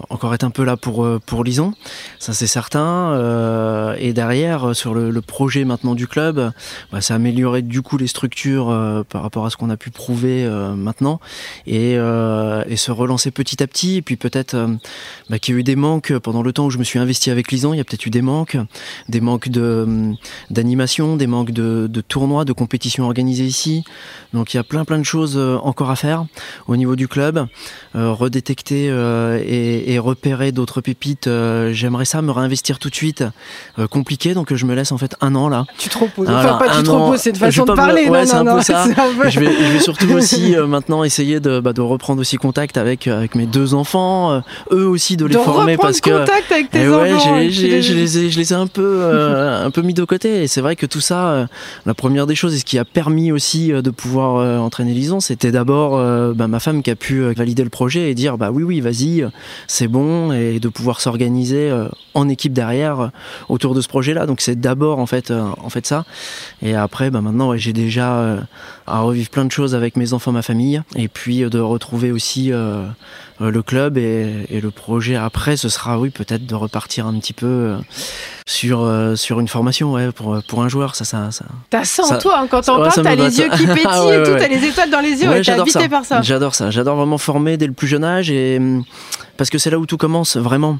encore 0.09 0.33
être 0.33 0.45
un 0.45 0.51
peu 0.51 0.63
là 0.63 0.77
pour, 0.77 1.05
pour 1.25 1.43
Lison, 1.43 1.73
ça 2.17 2.31
c'est 2.31 2.47
certain. 2.47 3.93
et 3.99 4.13
derrière, 4.13 4.73
sur 4.73 4.93
le, 4.93 5.21
projet 5.21 5.65
maintenant 5.65 5.95
du 5.95 6.07
club, 6.07 6.51
bah, 6.93 7.01
c'est 7.01 7.13
améliorer 7.13 7.61
du 7.61 7.81
coup 7.81 7.97
les 7.97 8.07
structures 8.07 8.67
par 9.09 9.21
rapport 9.21 9.45
à 9.45 9.49
ce 9.49 9.57
qu'on 9.57 9.69
a 9.69 9.75
pu 9.75 9.91
prouver 9.91 10.47
maintenant 10.77 11.19
et, 11.67 11.95
se 11.95 12.91
relancer 12.91 13.31
petit 13.31 13.61
à 13.61 13.67
petit. 13.67 13.97
Et 13.97 14.01
puis 14.01 14.15
peut-être 14.15 14.55
qu'il 15.41 15.55
y 15.55 15.57
a 15.57 15.59
eu 15.59 15.63
des 15.63 15.75
manques 15.75 16.17
pendant 16.19 16.41
le 16.41 16.53
temps 16.53 16.67
où 16.67 16.69
je 16.69 16.77
me 16.77 16.85
suis 16.85 16.99
investi 16.99 17.31
avec 17.31 17.51
Lison, 17.51 17.73
il 17.73 17.77
y 17.77 17.81
a 17.81 17.83
peut-être 17.83 18.05
eu 18.05 18.11
des 18.11 18.21
manques, 18.21 18.55
des 19.09 19.19
manques 19.19 19.49
d'animation, 20.49 21.17
des 21.17 21.27
manques 21.27 21.51
de, 21.51 21.87
de 21.87 22.01
tournois, 22.01 22.45
de 22.45 22.53
compétitions 22.53 23.03
organisées 23.03 23.24
ici. 23.27 23.83
Donc 24.35 24.53
il 24.53 24.57
y 24.57 24.59
a 24.59 24.63
plein 24.63 24.83
plein 24.83 24.99
de 24.99 25.03
choses 25.03 25.35
euh, 25.37 25.57
encore 25.63 25.89
à 25.89 25.95
faire 25.95 26.25
au 26.67 26.75
niveau 26.75 26.95
du 26.95 27.07
club. 27.07 27.47
Euh, 27.95 28.11
redétecter 28.11 28.89
euh, 28.89 29.41
et, 29.45 29.97
repérer 29.97 30.51
d'autres 30.51 30.81
pépites. 30.81 31.29
J'aimerais 31.71 32.03
ça 32.03 32.21
me 32.21 32.31
réinvestir 32.31 32.77
tout 32.77 32.89
de 32.89 32.95
suite. 32.95 33.23
compliqué, 33.89 34.33
donc 34.33 34.53
je 34.53 34.65
me 34.65 34.75
laisse 34.75 34.91
en 34.91 34.97
fait 34.97 35.15
un 35.21 35.33
an 35.35 35.47
là. 35.47 35.65
Tu 35.77 35.87
te 35.87 35.97
reposes. 35.97 36.29
enfin, 36.29 36.57
pas 36.57 36.77
tu 36.77 36.83
te 36.83 36.89
reposes, 36.89 37.21
c'est 37.21 37.29
une 37.29 37.35
façon 37.37 37.63
de 37.63 37.73
parler. 37.73 38.09
Ouais, 38.09 38.25
c'est 38.25 38.35
un 38.35 38.45
peu 38.45 38.61
ça. 38.61 38.85
Je, 39.29 39.39
vais, 39.39 39.51
je, 39.51 39.71
vais, 39.71 39.79
surtout 39.79 40.11
aussi 40.11 40.55
maintenant 40.67 41.05
essayer 41.05 41.39
de, 41.39 41.61
bah, 41.61 41.71
de, 41.71 41.81
reprendre 41.81 42.19
aussi 42.19 42.35
contact 42.35 42.77
avec, 42.77 43.07
avec 43.07 43.35
mes 43.35 43.45
deux 43.45 43.73
enfants. 43.73 44.41
eux 44.71 44.87
aussi 44.87 45.15
de 45.15 45.25
les 45.25 45.35
former 45.35 45.77
parce 45.77 46.01
que. 46.01 46.09
contact 46.09 46.51
avec 46.51 46.71
tes 46.71 46.87
enfants. 46.89 47.49
je, 47.49 47.93
les 47.93 48.17
ai, 48.17 48.29
je 48.29 48.37
les 48.37 48.51
ai 48.51 48.55
un 48.55 48.67
peu, 48.67 49.05
un 49.05 49.71
peu 49.71 49.81
mis 49.81 49.93
de 49.93 50.03
côté. 50.03 50.43
Et 50.43 50.47
c'est 50.47 50.61
vrai 50.61 50.75
que 50.75 50.85
tout 50.85 51.01
ça, 51.01 51.47
la 51.85 51.93
première 51.93 52.27
des 52.27 52.35
choses, 52.35 52.53
et 52.53 52.59
ce 52.59 52.65
qui 52.65 52.77
a 52.77 52.85
permis 52.85 53.14
aussi 53.31 53.71
euh, 53.71 53.81
de 53.81 53.89
pouvoir 53.89 54.35
euh, 54.37 54.57
entraîner 54.57 54.93
Lison, 54.93 55.19
c'était 55.19 55.51
d'abord 55.51 55.97
euh, 55.97 56.33
bah, 56.33 56.47
ma 56.47 56.59
femme 56.59 56.83
qui 56.83 56.91
a 56.91 56.95
pu 56.95 57.21
valider 57.33 57.63
le 57.63 57.69
projet 57.69 58.11
et 58.11 58.15
dire 58.15 58.37
bah 58.37 58.51
oui 58.51 58.63
oui 58.63 58.79
vas-y 58.81 59.25
c'est 59.67 59.87
bon 59.87 60.31
et 60.31 60.59
de 60.59 60.69
pouvoir 60.69 61.01
s'organiser 61.01 61.71
en 62.13 62.29
équipe 62.29 62.53
derrière 62.53 63.11
autour 63.49 63.73
de 63.75 63.81
ce 63.81 63.87
projet-là. 63.87 64.25
Donc 64.25 64.41
c'est 64.41 64.59
d'abord 64.59 64.99
en 64.99 65.05
fait 65.05 65.31
en 65.31 65.69
fait 65.69 65.85
ça. 65.85 66.05
Et 66.61 66.75
après 66.75 67.09
bah, 67.09 67.21
maintenant 67.21 67.55
j'ai 67.57 67.73
déjà 67.73 68.45
à 68.87 68.99
revivre 69.01 69.29
plein 69.29 69.45
de 69.45 69.51
choses 69.51 69.75
avec 69.75 69.95
mes 69.95 70.13
enfants, 70.13 70.31
ma 70.31 70.41
famille. 70.41 70.81
Et 70.95 71.07
puis 71.07 71.41
de 71.41 71.59
retrouver 71.59 72.11
aussi 72.11 72.51
le 73.39 73.61
club 73.61 73.97
et, 73.97 74.47
le 74.49 74.71
projet 74.71 75.15
après 75.15 75.57
ce 75.57 75.69
sera 75.69 75.99
oui 75.99 76.09
peut-être 76.09 76.45
de 76.45 76.55
repartir 76.55 77.05
un 77.05 77.19
petit 77.19 77.33
peu 77.33 77.75
sur 78.47 78.89
sur 79.15 79.39
une 79.39 79.47
formation 79.47 79.93
ouais 79.93 80.11
pour 80.11 80.41
pour 80.47 80.63
un 80.63 80.69
joueur. 80.69 80.95
Ça 80.95 81.05
ça 81.05 81.31
ça. 81.31 81.45
T'as 81.69 81.83
ça 81.83 82.03
en 82.03 82.17
toi 82.17 82.39
hein, 82.39 82.47
quand 82.49 82.69
on 82.69 82.77
parle 82.77 83.03
t'as 83.03 83.15
les 83.15 83.39
yeux 83.39 83.49
qui 83.49 83.65
pétillent 83.67 84.13
et 84.13 84.23
tout, 84.23 84.35
t'as 84.37 84.47
les 84.47 84.63
étoiles 84.65 84.89
dans 84.89 85.01
les 85.01 85.21
yeux, 85.21 85.41
t'es 85.41 85.51
habité 85.51 85.89
par 85.89 86.05
ça. 86.05 86.21
J'adore 86.21 86.55
ça, 86.55 86.71
j'adore 86.71 86.95
vraiment 86.95 87.17
former 87.17 87.57
dès 87.57 87.67
le 87.67 87.73
plus 87.73 87.87
jeune 87.87 88.03
âge 88.03 88.31
et 88.31 88.59
parce 89.37 89.49
que 89.49 89.57
c'est 89.57 89.69
là 89.69 89.79
où 89.79 89.85
tout 89.85 89.97
commence 89.97 90.37
vraiment. 90.37 90.77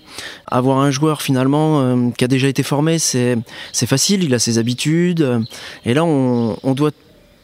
Avoir 0.48 0.80
un 0.80 0.92
joueur 0.92 1.22
finalement 1.22 1.82
euh, 1.82 2.10
qui 2.18 2.24
a 2.24 2.28
déjà 2.28 2.48
été 2.48 2.64
formé, 2.64 3.00
c'est 3.00 3.38
c'est 3.74 3.88
facile, 3.88 4.24
il 4.24 4.34
a 4.34 4.40
ses 4.40 4.58
habitudes. 4.58 5.46
Et 5.86 5.94
là 5.94 6.06
on, 6.06 6.58
on 6.64 6.74
doit 6.74 6.92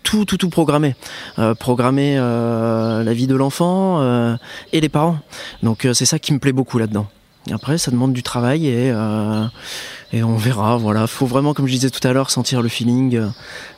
tout, 0.03 0.25
tout, 0.25 0.37
tout 0.37 0.49
programmer. 0.49 0.95
Euh, 1.39 1.55
programmer 1.55 2.15
euh, 2.17 3.03
la 3.03 3.13
vie 3.13 3.27
de 3.27 3.35
l'enfant 3.35 4.01
euh, 4.01 4.35
et 4.73 4.81
les 4.81 4.89
parents. 4.89 5.19
Donc 5.63 5.87
c'est 5.93 6.05
ça 6.05 6.19
qui 6.19 6.33
me 6.33 6.39
plaît 6.39 6.51
beaucoup 6.51 6.77
là-dedans. 6.77 7.07
Après, 7.51 7.79
ça 7.79 7.89
demande 7.89 8.13
du 8.13 8.21
travail 8.21 8.67
et, 8.67 8.93
on 10.13 10.35
verra. 10.35 10.77
Voilà, 10.77 11.07
faut 11.07 11.25
vraiment, 11.25 11.55
comme 11.55 11.65
je 11.65 11.71
disais 11.71 11.89
tout 11.89 12.05
à 12.07 12.13
l'heure, 12.13 12.29
sentir 12.29 12.61
le 12.61 12.69
feeling. 12.69 13.19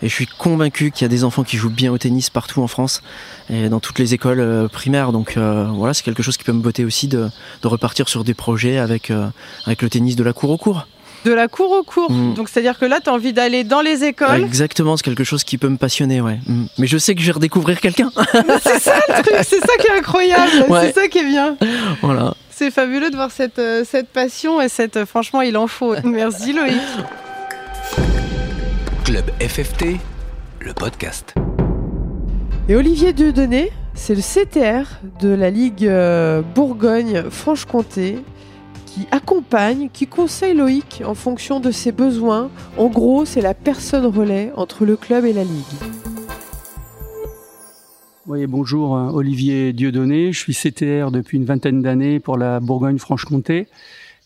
Et 0.01 0.09
je 0.09 0.13
suis 0.13 0.27
convaincu 0.27 0.91
qu'il 0.91 1.03
y 1.03 1.05
a 1.05 1.07
des 1.07 1.23
enfants 1.23 1.43
qui 1.43 1.55
jouent 1.55 1.69
bien 1.69 1.89
au 1.91 1.97
tennis 1.97 2.29
partout 2.29 2.61
en 2.61 2.67
France 2.67 3.01
et 3.49 3.69
dans 3.69 3.79
toutes 3.79 3.99
les 3.99 4.13
écoles 4.13 4.67
primaires. 4.69 5.13
Donc 5.13 5.37
voilà, 5.37 5.93
c'est 5.93 6.03
quelque 6.03 6.23
chose 6.23 6.35
qui 6.35 6.43
peut 6.43 6.51
me 6.51 6.61
botter 6.61 6.83
aussi 6.83 7.07
de, 7.07 7.29
repartir 7.63 8.09
sur 8.09 8.25
des 8.25 8.33
projets 8.33 8.79
avec 8.79 9.09
le 9.09 9.89
tennis 9.89 10.17
de 10.17 10.23
la 10.23 10.33
cour 10.33 10.49
au 10.49 10.57
cours. 10.57 10.85
De 11.25 11.31
la 11.31 11.47
cour 11.47 11.71
au 11.71 11.83
cours. 11.83 12.11
Mm. 12.11 12.33
Donc 12.33 12.49
c'est-à-dire 12.49 12.77
que 12.77 12.85
là, 12.85 12.99
tu 13.01 13.09
as 13.09 13.13
envie 13.13 13.33
d'aller 13.33 13.63
dans 13.63 13.81
les 13.81 14.03
écoles. 14.03 14.43
Exactement, 14.43 14.97
c'est 14.97 15.03
quelque 15.03 15.23
chose 15.23 15.43
qui 15.43 15.57
peut 15.57 15.69
me 15.69 15.77
passionner, 15.77 16.21
ouais. 16.21 16.39
Mm. 16.45 16.65
Mais 16.77 16.87
je 16.87 16.97
sais 16.97 17.15
que 17.15 17.21
je 17.21 17.27
vais 17.27 17.33
redécouvrir 17.33 17.79
quelqu'un. 17.79 18.11
c'est 18.63 18.79
ça 18.79 18.95
le 19.07 19.23
truc, 19.23 19.35
c'est 19.43 19.59
ça 19.59 19.77
qui 19.79 19.87
est 19.87 19.97
incroyable, 19.97 20.65
c'est 20.81 20.93
ça 20.93 21.07
qui 21.07 21.19
est 21.19 21.27
bien. 21.27 21.57
Voilà. 22.01 22.33
C'est 22.55 22.69
fabuleux 22.69 23.09
de 23.09 23.15
voir 23.15 23.31
cette, 23.31 23.57
euh, 23.57 23.83
cette 23.83 24.09
passion 24.09 24.61
et 24.61 24.69
cette. 24.69 24.97
Euh, 24.97 25.05
franchement, 25.07 25.41
il 25.41 25.57
en 25.57 25.67
faut. 25.67 25.95
Merci 26.03 26.53
Loïc. 26.53 26.81
Club 29.03 29.25
FFT, 29.39 29.97
le 30.59 30.73
podcast. 30.73 31.33
Et 32.69 32.75
Olivier 32.75 33.11
Dieudonné, 33.11 33.71
c'est 33.95 34.15
le 34.15 34.21
CTR 34.21 34.87
de 35.19 35.29
la 35.29 35.49
Ligue 35.49 35.87
euh, 35.87 36.41
Bourgogne-Franche-Comté. 36.55 38.19
Qui 38.93 39.07
accompagne, 39.09 39.89
qui 39.91 40.05
conseille 40.05 40.53
Loïc 40.53 41.01
en 41.03 41.15
fonction 41.15 41.59
de 41.59 41.71
ses 41.71 41.91
besoins. 41.91 42.51
En 42.77 42.89
gros, 42.89 43.25
c'est 43.25 43.41
la 43.41 43.55
personne 43.55 44.05
relais 44.05 44.51
entre 44.55 44.85
le 44.85 44.95
club 44.95 45.25
et 45.25 45.33
la 45.33 45.43
ligue. 45.43 45.63
Bonjour, 48.47 48.95
euh, 48.95 49.09
Olivier 49.09 49.73
Dieudonné. 49.73 50.31
Je 50.31 50.39
suis 50.39 50.53
CTR 50.53 51.11
depuis 51.11 51.37
une 51.37 51.45
vingtaine 51.45 51.81
d'années 51.81 52.19
pour 52.19 52.37
la 52.37 52.59
Bourgogne-Franche-Comté 52.59 53.67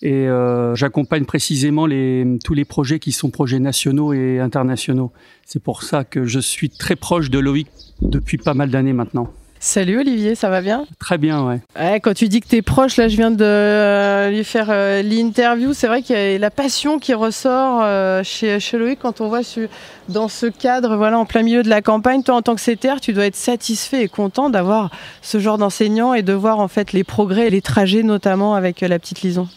et 0.02 0.28
euh, 0.28 0.76
j'accompagne 0.76 1.26
précisément 1.26 1.88
tous 2.44 2.54
les 2.54 2.66
projets 2.66 3.00
qui 3.00 3.12
sont 3.12 3.30
projets 3.30 3.60
nationaux 3.60 4.14
et 4.14 4.40
internationaux. 4.40 5.12
C'est 5.46 5.64
pour 5.64 5.82
ça 5.82 6.04
que 6.04 6.26
je 6.26 6.40
suis 6.40 6.70
très 6.70 6.96
proche 6.96 7.30
de 7.30 7.40
Loïc 7.40 7.68
depuis 8.02 8.38
pas 8.38 8.54
mal 8.54 8.70
d'années 8.70 8.94
maintenant. 8.94 9.34
Salut 9.60 10.00
Olivier, 10.00 10.36
ça 10.36 10.50
va 10.50 10.62
bien? 10.62 10.86
Très 11.00 11.18
bien, 11.18 11.44
ouais. 11.44 11.60
ouais. 11.80 12.00
Quand 12.00 12.14
tu 12.14 12.28
dis 12.28 12.42
que 12.42 12.48
tu 12.48 12.58
es 12.58 12.62
proche, 12.62 12.98
là 12.98 13.08
je 13.08 13.18
viens 13.18 13.32
de 13.32 13.44
euh, 13.44 14.30
lui 14.30 14.44
faire 14.44 14.68
euh, 14.70 15.02
l'interview, 15.02 15.74
c'est 15.74 15.88
vrai 15.88 16.04
qu'il 16.04 16.16
y 16.16 16.36
a 16.36 16.38
la 16.38 16.52
passion 16.52 17.00
qui 17.00 17.14
ressort 17.14 17.82
euh, 17.82 18.22
chez, 18.24 18.60
chez 18.60 18.78
Loïc 18.78 19.00
quand 19.02 19.20
on 19.20 19.30
voit 19.30 19.42
dans 20.10 20.28
ce 20.28 20.46
cadre, 20.46 20.96
voilà, 20.96 21.18
en 21.18 21.26
plein 21.26 21.42
milieu 21.42 21.64
de 21.64 21.70
la 21.70 21.82
campagne. 21.82 22.22
Toi 22.22 22.36
en 22.36 22.42
tant 22.42 22.56
que 22.56 22.62
CTR, 22.62 23.00
tu 23.02 23.14
dois 23.14 23.26
être 23.26 23.36
satisfait 23.36 24.04
et 24.04 24.08
content 24.08 24.50
d'avoir 24.50 24.92
ce 25.22 25.40
genre 25.40 25.58
d'enseignant 25.58 26.14
et 26.14 26.22
de 26.22 26.34
voir 26.34 26.60
en 26.60 26.68
fait 26.68 26.94
les 26.94 27.04
progrès 27.04 27.48
et 27.48 27.50
les 27.50 27.62
trajets 27.62 28.04
notamment 28.04 28.54
avec 28.54 28.82
la 28.82 29.00
petite 29.00 29.22
Lison. 29.22 29.48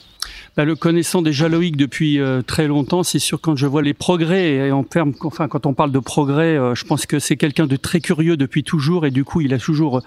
Bah, 0.56 0.64
le 0.64 0.74
connaissant 0.74 1.22
déjà 1.22 1.48
Loïc 1.48 1.76
depuis 1.76 2.18
euh, 2.18 2.42
très 2.42 2.66
longtemps, 2.66 3.04
c'est 3.04 3.20
sûr 3.20 3.40
quand 3.40 3.54
je 3.54 3.68
vois 3.68 3.82
les 3.82 3.94
progrès 3.94 4.54
et 4.54 4.72
enfin 4.72 5.48
quand 5.48 5.64
on 5.64 5.74
parle 5.74 5.92
de 5.92 6.00
progrès, 6.00 6.56
euh, 6.56 6.74
je 6.74 6.84
pense 6.84 7.06
que 7.06 7.20
c'est 7.20 7.36
quelqu'un 7.36 7.68
de 7.68 7.76
très 7.76 8.00
curieux 8.00 8.36
depuis 8.36 8.64
toujours 8.64 9.06
et 9.06 9.12
du 9.12 9.22
coup 9.24 9.40
il 9.40 9.54
a 9.54 9.58
toujours 9.58 9.98
euh, 9.98 10.02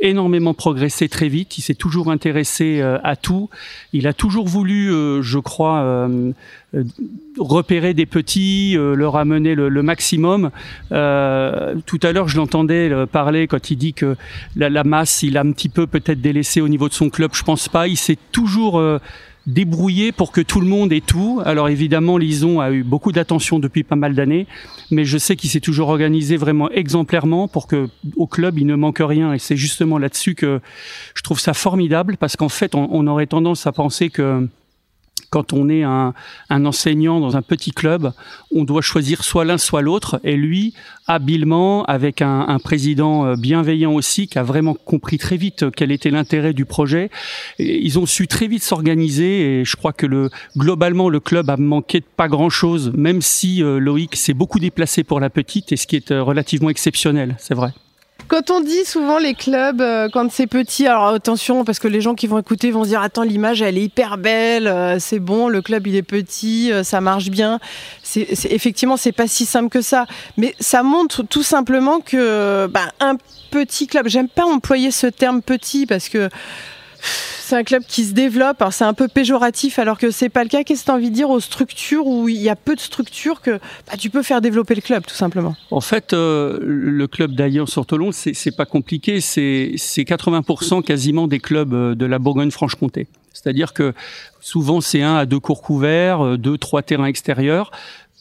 énormément 0.00 0.52
progressé 0.52 1.08
très 1.08 1.28
vite. 1.28 1.58
Il 1.58 1.62
s'est 1.62 1.76
toujours 1.76 2.10
intéressé 2.10 2.82
à 2.82 3.14
tout. 3.14 3.50
Il 3.92 4.08
a 4.08 4.12
toujours 4.12 4.46
voulu, 4.46 4.88
je 5.22 5.38
crois. 5.38 6.08
repérer 7.38 7.94
des 7.94 8.06
petits, 8.06 8.76
leur 8.76 9.16
amener 9.16 9.54
le, 9.54 9.82
maximum. 9.82 10.50
tout 10.90 12.00
à 12.02 12.12
l'heure, 12.12 12.28
je 12.28 12.36
l'entendais 12.36 12.90
parler 13.06 13.46
quand 13.46 13.70
il 13.70 13.76
dit 13.76 13.94
que 13.94 14.16
la, 14.56 14.68
la, 14.68 14.84
masse, 14.84 15.22
il 15.22 15.36
a 15.36 15.40
un 15.40 15.52
petit 15.52 15.68
peu 15.68 15.86
peut-être 15.86 16.20
délaissé 16.20 16.60
au 16.60 16.68
niveau 16.68 16.88
de 16.88 16.94
son 16.94 17.10
club. 17.10 17.30
Je 17.34 17.44
pense 17.44 17.68
pas. 17.68 17.86
Il 17.86 17.96
s'est 17.96 18.18
toujours 18.32 18.80
débrouillé 19.46 20.12
pour 20.12 20.32
que 20.32 20.40
tout 20.40 20.60
le 20.60 20.66
monde 20.66 20.92
ait 20.92 21.00
tout. 21.00 21.42
Alors 21.44 21.68
évidemment, 21.68 22.16
Lison 22.16 22.60
a 22.60 22.70
eu 22.70 22.82
beaucoup 22.82 23.12
d'attention 23.12 23.58
depuis 23.58 23.82
pas 23.82 23.96
mal 23.96 24.14
d'années, 24.14 24.46
mais 24.90 25.04
je 25.04 25.18
sais 25.18 25.36
qu'il 25.36 25.50
s'est 25.50 25.60
toujours 25.60 25.88
organisé 25.88 26.36
vraiment 26.36 26.70
exemplairement 26.70 27.48
pour 27.48 27.66
que 27.66 27.88
au 28.16 28.26
club 28.26 28.58
il 28.58 28.66
ne 28.66 28.74
manque 28.74 29.00
rien. 29.00 29.32
Et 29.32 29.38
c'est 29.38 29.56
justement 29.56 29.98
là-dessus 29.98 30.34
que 30.34 30.60
je 31.14 31.22
trouve 31.22 31.40
ça 31.40 31.54
formidable 31.54 32.16
parce 32.16 32.36
qu'en 32.36 32.48
fait, 32.48 32.74
on, 32.74 32.88
on 32.90 33.06
aurait 33.06 33.26
tendance 33.26 33.66
à 33.66 33.72
penser 33.72 34.10
que 34.10 34.48
quand 35.34 35.52
on 35.52 35.68
est 35.68 35.82
un, 35.82 36.14
enseignant 36.48 37.18
dans 37.18 37.36
un 37.36 37.42
petit 37.42 37.72
club, 37.72 38.12
on 38.54 38.62
doit 38.62 38.82
choisir 38.82 39.24
soit 39.24 39.44
l'un, 39.44 39.58
soit 39.58 39.82
l'autre. 39.82 40.20
Et 40.22 40.36
lui, 40.36 40.74
habilement, 41.08 41.84
avec 41.86 42.22
un, 42.22 42.60
président 42.62 43.26
euh, 43.26 43.34
bienveillant 43.34 43.92
aussi, 43.94 44.28
qui 44.28 44.38
a 44.38 44.44
vraiment 44.44 44.74
compris 44.74 45.18
très 45.18 45.36
vite 45.36 45.64
quel 45.74 45.90
était 45.90 46.10
l'intérêt 46.10 46.52
du 46.52 46.66
projet, 46.66 47.10
ils 47.58 47.98
ont 47.98 48.06
su 48.06 48.28
très 48.28 48.46
vite 48.46 48.62
s'organiser. 48.62 49.60
Et 49.60 49.64
je 49.64 49.74
crois 49.74 49.92
que 49.92 50.06
le, 50.06 50.30
globalement, 50.56 51.08
le 51.08 51.18
club 51.18 51.50
a 51.50 51.56
manqué 51.56 51.98
de 51.98 52.06
pas 52.16 52.28
grand-chose, 52.28 52.92
même 52.94 53.20
si 53.20 53.60
euh, 53.60 53.80
Loïc 53.80 54.14
s'est 54.14 54.34
beaucoup 54.34 54.60
déplacé 54.60 55.02
pour 55.02 55.18
la 55.18 55.30
petite, 55.30 55.72
et 55.72 55.76
ce 55.76 55.88
qui 55.88 55.96
est 55.96 56.12
euh, 56.12 56.22
relativement 56.22 56.70
exceptionnel, 56.70 57.34
c'est 57.40 57.54
vrai. 57.54 57.72
Quand 58.28 58.50
on 58.50 58.60
dit 58.60 58.84
souvent 58.84 59.18
les 59.18 59.34
clubs, 59.34 59.80
euh, 59.80 60.08
quand 60.10 60.30
c'est 60.30 60.46
petit, 60.46 60.86
alors 60.86 61.08
attention, 61.08 61.64
parce 61.64 61.78
que 61.78 61.88
les 61.88 62.00
gens 62.00 62.14
qui 62.14 62.26
vont 62.26 62.38
écouter 62.38 62.70
vont 62.70 62.84
se 62.84 62.88
dire 62.88 63.02
Attends, 63.02 63.22
l'image, 63.22 63.60
elle 63.60 63.76
est 63.76 63.82
hyper 63.82 64.16
belle, 64.16 64.66
euh, 64.66 64.98
c'est 64.98 65.18
bon, 65.18 65.48
le 65.48 65.60
club, 65.60 65.86
il 65.86 65.94
est 65.94 66.02
petit, 66.02 66.72
euh, 66.72 66.82
ça 66.82 67.00
marche 67.00 67.28
bien. 67.28 67.60
Effectivement, 68.16 68.96
c'est 68.96 69.12
pas 69.12 69.26
si 69.26 69.44
simple 69.44 69.68
que 69.68 69.82
ça. 69.82 70.06
Mais 70.36 70.54
ça 70.58 70.82
montre 70.82 71.22
tout 71.22 71.42
simplement 71.42 72.00
que 72.00 72.66
bah, 72.66 72.92
un 73.00 73.16
petit 73.50 73.86
club, 73.86 74.08
j'aime 74.08 74.28
pas 74.28 74.44
employer 74.44 74.90
ce 74.90 75.06
terme 75.06 75.42
petit 75.42 75.86
parce 75.86 76.08
que 76.08 76.28
c'est 77.44 77.56
un 77.56 77.62
club 77.62 77.82
qui 77.86 78.04
se 78.04 78.12
développe. 78.12 78.60
Alors 78.60 78.72
c'est 78.72 78.84
un 78.84 78.94
peu 78.94 79.06
péjoratif 79.08 79.78
alors 79.78 79.98
que 79.98 80.10
c'est 80.10 80.28
pas 80.28 80.42
le 80.42 80.48
cas. 80.48 80.64
Qu'est-ce 80.64 80.80
que 80.80 80.86
tu 80.86 80.90
as 80.90 80.94
envie 80.94 81.10
de 81.10 81.14
dire 81.14 81.30
aux 81.30 81.40
structures 81.40 82.06
où 82.06 82.28
il 82.28 82.40
y 82.40 82.48
a 82.48 82.56
peu 82.56 82.74
de 82.74 82.80
structures 82.80 83.40
que 83.42 83.58
bah, 83.86 83.96
tu 83.98 84.10
peux 84.10 84.22
faire 84.22 84.40
développer 84.40 84.74
le 84.74 84.80
club 84.80 85.04
tout 85.06 85.14
simplement? 85.14 85.54
En 85.70 85.80
fait, 85.80 86.12
euh, 86.12 86.58
le 86.62 87.06
club 87.06 87.34
d'ailleurs 87.34 87.68
sur 87.68 87.84
Toulon, 87.86 88.10
c'est 88.12 88.56
pas 88.56 88.64
compliqué. 88.66 89.20
C'est 89.20 89.74
80% 89.76 90.82
quasiment 90.82 91.28
des 91.28 91.38
clubs 91.38 91.74
euh, 91.74 91.94
de 91.94 92.06
la 92.06 92.18
Bourgogne-Franche-Comté. 92.18 93.06
C'est-à-dire 93.32 93.74
que 93.74 93.92
souvent 94.40 94.80
c'est 94.80 95.02
un 95.02 95.16
à 95.16 95.26
deux 95.26 95.40
cours 95.40 95.60
couverts, 95.60 96.24
euh, 96.24 96.38
deux, 96.38 96.56
trois 96.56 96.82
terrains 96.82 97.06
extérieurs 97.06 97.70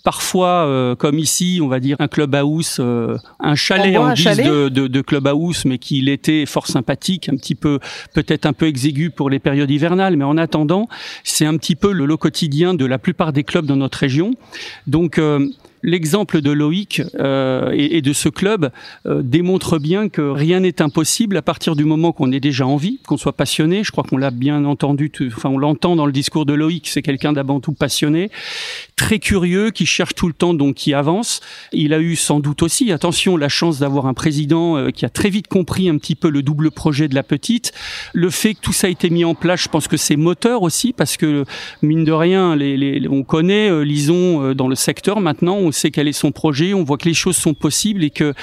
parfois, 0.03 0.65
euh, 0.67 0.95
comme 0.95 1.17
ici, 1.17 1.59
on 1.61 1.67
va 1.67 1.79
dire 1.79 1.95
un 1.99 2.07
clubhouse, 2.07 2.77
euh, 2.79 3.17
un 3.39 3.55
chalet 3.55 3.97
en, 3.97 4.13
guise 4.13 4.37
de, 4.37 4.69
de, 4.69 4.87
de 4.87 5.01
clubhouse, 5.01 5.65
mais 5.65 5.77
qui 5.77 6.01
l'était 6.01 6.45
fort 6.45 6.67
sympathique, 6.67 7.29
un 7.29 7.37
petit 7.37 7.55
peu, 7.55 7.79
peut-être 8.13 8.45
un 8.45 8.53
peu 8.53 8.67
exigu 8.67 9.09
pour 9.09 9.29
les 9.29 9.39
périodes 9.39 9.71
hivernales, 9.71 10.17
mais 10.17 10.25
en 10.25 10.37
attendant, 10.37 10.87
c'est 11.23 11.45
un 11.45 11.57
petit 11.57 11.75
peu 11.75 11.91
le 11.91 12.05
lot 12.05 12.17
quotidien 12.17 12.73
de 12.73 12.85
la 12.85 12.99
plupart 12.99 13.33
des 13.33 13.43
clubs 13.43 13.65
dans 13.65 13.77
notre 13.77 13.97
région. 13.97 14.35
Donc, 14.87 15.17
euh, 15.17 15.47
l'exemple 15.83 16.41
de 16.41 16.51
Loïc 16.51 17.01
euh, 17.19 17.71
et, 17.73 18.01
de 18.01 18.13
ce 18.13 18.29
club 18.29 18.71
euh, 19.05 19.21
démontre 19.21 19.77
bien 19.77 20.09
que 20.09 20.21
rien 20.21 20.61
n'est 20.61 20.81
impossible 20.81 21.37
à 21.37 21.41
partir 21.41 21.75
du 21.75 21.83
moment 21.83 22.13
qu'on 22.13 22.31
ait 22.31 22.39
déjà 22.39 22.65
envie, 22.65 22.99
qu'on 23.05 23.17
soit 23.17 23.33
passionné. 23.33 23.83
Je 23.83 23.91
crois 23.91 24.03
qu'on 24.03 24.17
l'a 24.17 24.31
bien 24.31 24.63
entendu, 24.65 25.11
enfin 25.27 25.49
on 25.49 25.57
l'entend 25.57 25.95
dans 25.95 26.05
le 26.05 26.13
discours 26.13 26.45
de 26.45 26.53
Loïc, 26.53 26.87
c'est 26.87 27.01
quelqu'un 27.01 27.33
d'avant 27.33 27.59
tout 27.59 27.73
passionné, 27.73 28.31
très 28.95 29.19
curieux, 29.19 29.71
qui 29.71 29.85
cherche 29.85 30.15
tout 30.15 30.27
le 30.27 30.33
temps, 30.33 30.53
donc 30.53 30.75
qui 30.75 30.93
avance. 30.93 31.41
Il 31.73 31.93
a 31.93 31.99
eu 31.99 32.15
sans 32.15 32.39
doute 32.39 32.63
aussi, 32.63 32.91
attention, 32.91 33.35
la 33.35 33.49
chance 33.49 33.79
d'avoir 33.79 34.05
un 34.05 34.13
président 34.13 34.77
euh, 34.77 34.89
qui 34.89 35.05
a 35.05 35.09
très 35.09 35.29
vite 35.29 35.47
compris 35.47 35.89
un 35.89 35.97
petit 35.97 36.15
peu 36.15 36.29
le 36.29 36.41
double 36.41 36.71
projet 36.71 37.09
de 37.09 37.15
la 37.15 37.23
petite. 37.23 37.73
Le 38.13 38.29
fait 38.29 38.53
que 38.53 38.61
tout 38.61 38.73
ça 38.73 38.87
a 38.87 38.89
été 38.89 39.09
mis 39.09 39.25
en 39.25 39.35
place, 39.35 39.63
je 39.63 39.69
pense 39.69 39.89
que 39.89 39.97
c'est 39.97 40.15
moteur 40.15 40.61
aussi, 40.61 40.93
parce 40.93 41.17
que 41.17 41.43
mine 41.81 42.05
de 42.05 42.11
rien, 42.13 42.55
les, 42.55 42.77
les, 42.77 43.07
on 43.09 43.23
connaît, 43.23 43.83
lisons 43.83 44.53
dans 44.53 44.69
le 44.69 44.75
secteur 44.75 45.19
maintenant, 45.19 45.57
sait 45.73 45.91
quel 45.91 46.07
est 46.07 46.13
son 46.13 46.31
projet, 46.31 46.73
on 46.73 46.83
voit 46.83 46.97
que 46.97 47.07
les 47.07 47.13
choses 47.13 47.35
sont 47.35 47.53
possibles 47.53 48.03
et 48.03 48.09
que 48.09 48.33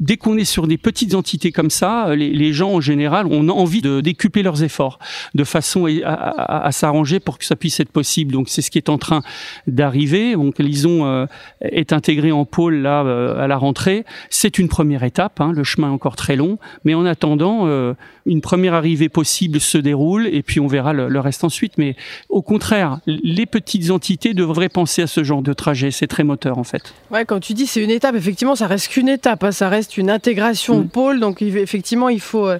dès 0.00 0.16
qu'on 0.16 0.36
est 0.36 0.44
sur 0.44 0.66
des 0.66 0.78
petites 0.78 1.14
entités 1.14 1.52
comme 1.52 1.70
ça, 1.70 2.14
les, 2.14 2.52
gens 2.52 2.72
en 2.72 2.80
général 2.80 3.26
ont 3.26 3.48
envie 3.48 3.80
de 3.80 4.00
décupler 4.00 4.42
leurs 4.42 4.62
efforts 4.62 4.98
de 5.34 5.44
façon 5.44 5.86
à, 6.04 6.70
s'arranger 6.72 7.20
pour 7.20 7.38
que 7.38 7.44
ça 7.44 7.56
puisse 7.56 7.80
être 7.80 7.90
possible. 7.90 8.32
Donc 8.32 8.48
c'est 8.48 8.62
ce 8.62 8.70
qui 8.70 8.78
est 8.78 8.88
en 8.88 8.98
train 8.98 9.22
d'arriver. 9.66 10.34
Donc 10.34 10.58
Lison 10.58 11.06
euh, 11.06 11.26
est 11.60 11.92
intégré 11.92 12.32
en 12.32 12.44
pôle 12.44 12.76
là 12.76 13.04
euh, 13.04 13.42
à 13.42 13.46
la 13.46 13.56
rentrée. 13.56 14.04
C'est 14.28 14.58
une 14.58 14.68
première 14.68 15.04
étape. 15.04 15.40
Hein, 15.40 15.52
le 15.54 15.64
chemin 15.64 15.88
est 15.88 15.94
encore 15.94 16.16
très 16.16 16.36
long, 16.36 16.58
mais 16.84 16.94
en 16.94 17.04
attendant, 17.04 17.66
euh, 17.66 17.94
une 18.26 18.40
première 18.40 18.74
arrivée 18.74 19.08
possible 19.08 19.60
se 19.60 19.78
déroule 19.78 20.26
et 20.26 20.42
puis 20.42 20.60
on 20.60 20.66
verra 20.66 20.92
le 20.92 21.20
reste 21.20 21.44
ensuite. 21.44 21.78
Mais 21.78 21.96
au 22.28 22.42
contraire, 22.42 23.00
les 23.06 23.46
petites 23.46 23.90
entités 23.90 24.34
devraient 24.34 24.68
penser 24.68 25.02
à 25.02 25.06
ce 25.06 25.24
genre 25.24 25.42
de 25.42 25.52
trajet. 25.52 25.90
C'est 25.90 26.06
très 26.06 26.24
moteur 26.24 26.58
en 26.62 26.64
fait. 26.64 26.94
Ouais, 27.10 27.24
quand 27.24 27.40
tu 27.40 27.54
dis 27.54 27.66
c'est 27.66 27.82
une 27.82 27.90
étape, 27.90 28.14
effectivement, 28.14 28.54
ça 28.54 28.68
reste 28.68 28.88
qu'une 28.88 29.08
étape, 29.08 29.42
hein, 29.42 29.50
ça 29.50 29.68
reste 29.68 29.96
une 29.96 30.10
intégration 30.10 30.78
au 30.78 30.82
mm. 30.82 30.88
pôle, 30.88 31.20
donc 31.20 31.42
effectivement, 31.42 32.08
il 32.08 32.20
faut, 32.20 32.46
euh, 32.46 32.58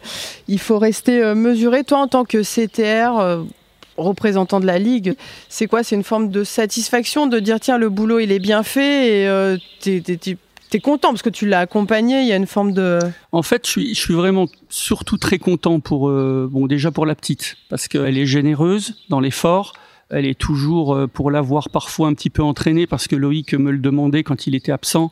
il 0.48 0.58
faut 0.58 0.78
rester 0.78 1.22
euh, 1.22 1.34
mesuré. 1.36 1.84
Toi, 1.84 1.98
en 1.98 2.08
tant 2.08 2.24
que 2.24 2.42
CTR, 2.42 3.18
euh, 3.18 3.42
représentant 3.96 4.58
de 4.58 4.66
la 4.66 4.80
Ligue, 4.80 5.14
c'est 5.48 5.68
quoi? 5.68 5.84
C'est 5.84 5.94
une 5.94 6.02
forme 6.02 6.30
de 6.30 6.42
satisfaction 6.42 7.28
de 7.28 7.38
dire 7.38 7.60
tiens, 7.60 7.78
le 7.78 7.88
boulot, 7.88 8.18
il 8.18 8.32
est 8.32 8.40
bien 8.40 8.64
fait 8.64 9.22
et 9.22 9.58
tu 9.80 10.36
es 10.72 10.80
content 10.80 11.10
parce 11.10 11.22
que 11.22 11.30
tu 11.30 11.46
l'as 11.46 11.60
accompagné, 11.60 12.22
il 12.22 12.26
y 12.26 12.32
a 12.32 12.36
une 12.36 12.46
forme 12.46 12.72
de... 12.72 12.98
En 13.30 13.42
fait, 13.42 13.66
je 13.66 13.70
suis, 13.70 13.94
je 13.94 14.00
suis 14.00 14.14
vraiment 14.14 14.46
surtout 14.68 15.18
très 15.18 15.38
content 15.38 15.78
pour, 15.78 16.10
bon, 16.10 16.66
déjà 16.66 16.90
pour 16.90 17.04
la 17.04 17.14
petite, 17.14 17.56
parce 17.68 17.86
qu'elle 17.86 18.16
est 18.16 18.26
généreuse 18.26 18.96
dans 19.10 19.20
l'effort, 19.20 19.74
elle 20.12 20.26
est 20.26 20.38
toujours, 20.38 20.94
euh, 20.94 21.06
pour 21.06 21.30
l'avoir 21.30 21.70
parfois 21.70 22.08
un 22.08 22.14
petit 22.14 22.30
peu 22.30 22.42
entraînée, 22.42 22.86
parce 22.86 23.08
que 23.08 23.16
Loïc 23.16 23.54
me 23.54 23.70
le 23.70 23.78
demandait 23.78 24.22
quand 24.22 24.46
il 24.46 24.54
était 24.54 24.72
absent, 24.72 25.10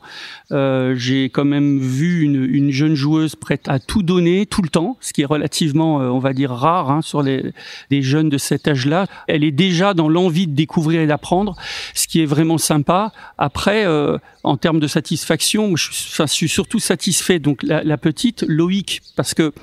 euh, 0.51 0.95
j'ai 0.95 1.25
quand 1.25 1.45
même 1.45 1.79
vu 1.79 2.21
une, 2.21 2.43
une, 2.43 2.71
jeune 2.71 2.95
joueuse 2.95 3.35
prête 3.35 3.67
à 3.67 3.79
tout 3.79 4.03
donner 4.03 4.45
tout 4.45 4.61
le 4.61 4.69
temps, 4.69 4.97
ce 5.01 5.13
qui 5.13 5.21
est 5.21 5.25
relativement, 5.25 6.01
euh, 6.01 6.09
on 6.09 6.19
va 6.19 6.33
dire, 6.33 6.51
rare 6.51 6.91
hein, 6.91 7.01
sur 7.01 7.21
les, 7.21 7.53
les 7.89 8.01
jeunes 8.01 8.29
de 8.29 8.37
cet 8.37 8.67
âge-là. 8.67 9.07
Elle 9.27 9.43
est 9.43 9.51
déjà 9.51 9.93
dans 9.93 10.09
l'envie 10.09 10.47
de 10.47 10.53
découvrir 10.53 11.01
et 11.01 11.07
d'apprendre, 11.07 11.55
ce 11.93 12.07
qui 12.07 12.21
est 12.21 12.25
vraiment 12.25 12.57
sympa. 12.57 13.11
Après, 13.37 13.85
euh, 13.85 14.17
en 14.43 14.57
termes 14.57 14.79
de 14.79 14.87
satisfaction, 14.87 15.75
je, 15.75 15.91
suis 16.27 16.49
surtout 16.49 16.79
satisfait. 16.79 17.39
Donc 17.39 17.63
la, 17.63 17.83
la 17.83 17.97
petite 17.97 18.43
Loïc, 18.47 19.01
parce 19.15 19.33
que 19.33 19.53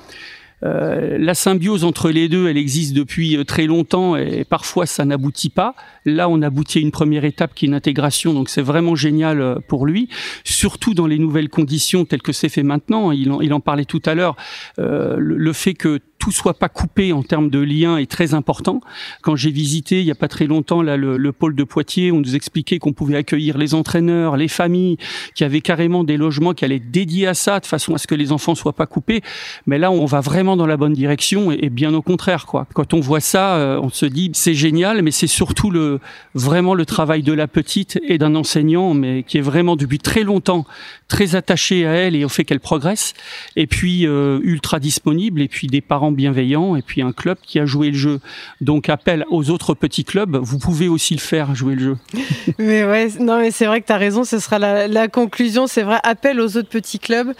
euh, 0.63 1.17
la 1.17 1.33
symbiose 1.35 1.83
entre 1.83 2.09
les 2.09 2.27
deux, 2.27 2.49
elle 2.49 2.57
existe 2.57 2.93
depuis 2.93 3.37
euh, 3.37 3.43
très 3.43 3.65
longtemps 3.65 4.15
et 4.15 4.43
parfois 4.43 4.85
ça 4.85 5.05
n'aboutit 5.05 5.49
pas. 5.49 5.75
Là, 6.05 6.29
on 6.29 6.41
aboutit 6.41 6.79
à 6.79 6.81
une 6.81 6.91
première 6.91 7.23
étape 7.23 7.53
qui 7.55 7.65
est 7.65 7.69
une 7.69 7.73
intégration, 7.73 8.33
donc 8.33 8.49
c'est 8.49 8.61
vraiment 8.61 8.95
génial 8.95 9.41
euh, 9.41 9.55
pour 9.67 9.85
lui, 9.85 10.09
surtout 10.43 10.93
dans 10.93 11.07
les 11.07 11.17
nouvelles 11.17 11.49
conditions 11.49 12.05
telles 12.05 12.21
que 12.21 12.33
c'est 12.33 12.49
fait 12.49 12.63
maintenant. 12.63 13.11
Il 13.11 13.31
en, 13.31 13.41
il 13.41 13.53
en 13.53 13.59
parlait 13.59 13.85
tout 13.85 14.01
à 14.05 14.15
l'heure, 14.15 14.35
le, 14.77 15.53
fait 15.53 15.73
que 15.73 15.99
tout 16.19 16.31
soit 16.31 16.53
pas 16.53 16.69
coupé 16.69 17.13
en 17.13 17.23
termes 17.23 17.49
de 17.49 17.59
liens 17.59 17.97
est 17.97 18.11
très 18.11 18.33
important. 18.33 18.81
Quand 19.21 19.35
j'ai 19.35 19.51
visité 19.51 20.01
il 20.01 20.05
y 20.05 20.11
a 20.11 20.15
pas 20.15 20.27
très 20.27 20.45
longtemps 20.45 20.81
là 20.81 20.97
le, 20.97 21.17
le 21.17 21.31
pôle 21.31 21.55
de 21.55 21.63
Poitiers, 21.63 22.11
on 22.11 22.19
nous 22.19 22.35
expliquait 22.35 22.77
qu'on 22.77 22.93
pouvait 22.93 23.15
accueillir 23.15 23.57
les 23.57 23.73
entraîneurs, 23.73 24.37
les 24.37 24.47
familles, 24.47 24.97
qui 25.33 25.43
avaient 25.43 25.61
carrément 25.61 26.03
des 26.03 26.17
logements 26.17 26.53
qui 26.53 26.65
allaient 26.65 26.79
dédiés 26.79 27.27
à 27.27 27.33
ça, 27.33 27.59
de 27.59 27.65
façon 27.65 27.95
à 27.95 27.97
ce 27.97 28.07
que 28.07 28.15
les 28.15 28.31
enfants 28.31 28.53
soient 28.53 28.73
pas 28.73 28.85
coupés. 28.85 29.21
Mais 29.65 29.77
là, 29.77 29.91
on 29.91 30.05
va 30.05 30.19
vraiment 30.19 30.57
dans 30.57 30.67
la 30.67 30.77
bonne 30.77 30.93
direction 30.93 31.51
et, 31.51 31.69
bien 31.69 31.93
au 31.93 32.01
contraire 32.01 32.45
quoi. 32.45 32.67
Quand 32.73 32.93
on 32.93 32.99
voit 32.99 33.21
ça, 33.21 33.55
euh, 33.55 33.79
on 33.81 33.89
se 33.89 34.05
dit 34.05 34.31
c'est 34.33 34.53
génial, 34.53 35.01
mais 35.01 35.11
c'est 35.11 35.27
surtout 35.27 35.71
le 35.71 35.99
vraiment 36.35 36.73
le 36.73 36.85
travail 36.85 37.23
de 37.23 37.33
la 37.33 37.47
petite 37.47 37.99
et 38.07 38.17
d'un 38.17 38.35
enseignant, 38.35 38.93
mais 38.93 39.23
qui 39.23 39.37
est 39.37 39.41
vraiment 39.41 39.75
depuis 39.75 39.99
très 39.99 40.23
longtemps 40.23 40.65
très 41.07 41.35
attaché 41.35 41.85
à 41.85 41.91
elle 41.91 42.15
et 42.15 42.23
au 42.23 42.29
fait 42.29 42.45
qu'elle 42.45 42.59
progresse. 42.59 43.13
Et 43.55 43.67
puis 43.67 44.05
euh, 44.05 44.39
ultra 44.43 44.79
disponible 44.79 45.41
et 45.41 45.47
puis 45.47 45.67
des 45.67 45.81
parents 45.81 46.08
bienveillants 46.11 46.75
et 46.75 46.81
puis 46.81 47.01
un 47.01 47.11
club 47.11 47.37
qui 47.41 47.59
a 47.59 47.65
joué 47.65 47.91
le 47.91 47.97
jeu. 47.97 48.19
Donc 48.61 48.89
appel 48.89 49.25
aux 49.29 49.49
autres 49.49 49.73
petits 49.73 50.03
clubs, 50.03 50.35
vous 50.35 50.59
pouvez 50.59 50.87
aussi 50.87 51.13
le 51.13 51.19
faire, 51.19 51.55
jouer 51.55 51.75
le 51.75 51.81
jeu. 51.81 51.97
mais 52.59 52.83
ouais, 52.85 53.09
non 53.19 53.39
mais 53.39 53.51
c'est 53.51 53.65
vrai 53.65 53.81
que 53.81 53.87
tu 53.87 53.93
as 53.93 53.97
raison, 53.97 54.23
ce 54.23 54.39
sera 54.39 54.59
la, 54.59 55.07
conclusion, 55.07 55.67
c'est 55.67 55.83
vrai, 55.83 55.99
appel 56.03 56.39
aux 56.39 56.57
autres 56.57 56.69
petits 56.69 56.99
clubs. 56.99 57.33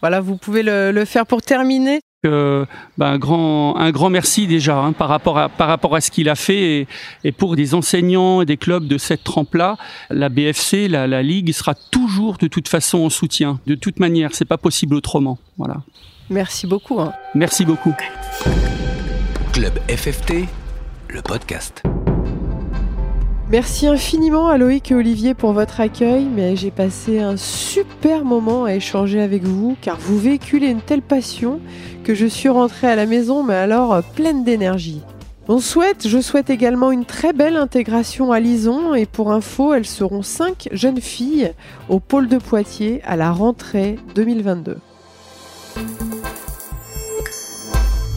Voilà, 0.00 0.20
vous 0.20 0.36
pouvez 0.36 0.62
le, 0.62 1.04
faire 1.04 1.26
pour 1.26 1.42
terminer. 1.42 2.00
Euh, 2.24 2.64
ben, 2.98 3.06
un, 3.06 3.18
grand, 3.18 3.76
un 3.76 3.90
grand 3.92 4.10
merci 4.10 4.46
déjà 4.46 4.78
hein, 4.78 4.92
par, 4.92 5.08
rapport 5.08 5.38
à, 5.38 5.48
par 5.48 5.68
rapport 5.68 5.94
à 5.94 6.00
ce 6.00 6.10
qu'il 6.10 6.28
a 6.28 6.34
fait. 6.34 6.80
Et, 6.80 6.86
et, 7.24 7.32
pour 7.32 7.56
des 7.56 7.74
enseignants 7.74 8.42
et 8.42 8.46
des 8.46 8.56
clubs 8.56 8.86
de 8.86 8.98
cette 8.98 9.24
trempe-là, 9.24 9.76
la 10.10 10.28
BFC, 10.28 10.88
la, 10.88 11.06
la, 11.06 11.22
Ligue, 11.22 11.52
sera 11.52 11.74
toujours 11.74 12.36
de 12.38 12.48
toute 12.48 12.68
façon 12.68 12.98
en 12.98 13.10
soutien. 13.10 13.60
De 13.66 13.74
toute 13.74 14.00
manière, 14.00 14.34
c'est 14.34 14.44
pas 14.44 14.58
possible 14.58 14.94
autrement. 14.94 15.38
Voilà. 15.56 15.76
Merci 16.30 16.66
beaucoup. 16.66 17.00
Hein. 17.00 17.12
Merci 17.34 17.64
beaucoup. 17.64 17.94
Club 19.52 19.72
FFT, 19.88 20.46
le 21.08 21.22
podcast. 21.22 21.82
Merci 23.48 23.86
infiniment 23.86 24.48
à 24.48 24.58
Loïc 24.58 24.90
et 24.90 24.94
Olivier 24.96 25.34
pour 25.34 25.52
votre 25.52 25.80
accueil, 25.80 26.24
mais 26.24 26.56
j'ai 26.56 26.72
passé 26.72 27.20
un 27.20 27.36
super 27.36 28.24
moment 28.24 28.64
à 28.64 28.74
échanger 28.74 29.22
avec 29.22 29.44
vous 29.44 29.76
car 29.80 29.98
vous 30.00 30.18
véhiculez 30.18 30.66
une 30.66 30.80
telle 30.80 31.02
passion 31.02 31.60
que 32.02 32.12
je 32.12 32.26
suis 32.26 32.48
rentrée 32.48 32.88
à 32.88 32.96
la 32.96 33.06
maison 33.06 33.44
mais 33.44 33.54
alors 33.54 34.02
pleine 34.02 34.42
d'énergie. 34.42 35.02
On 35.46 35.60
souhaite, 35.60 36.08
je 36.08 36.20
souhaite 36.20 36.50
également 36.50 36.90
une 36.90 37.04
très 37.04 37.32
belle 37.32 37.56
intégration 37.56 38.32
à 38.32 38.40
Lison 38.40 38.94
et 38.94 39.06
pour 39.06 39.30
info, 39.30 39.74
elles 39.74 39.86
seront 39.86 40.22
cinq 40.22 40.68
jeunes 40.72 41.00
filles 41.00 41.52
au 41.88 42.00
pôle 42.00 42.26
de 42.26 42.38
Poitiers 42.38 43.00
à 43.04 43.14
la 43.14 43.30
rentrée 43.30 43.96
2022. 44.16 44.78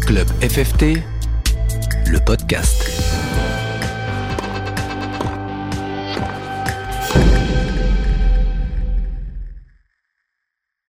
Club 0.09 0.27
FFT, 0.41 1.03
le 2.07 2.19
podcast. 2.25 2.88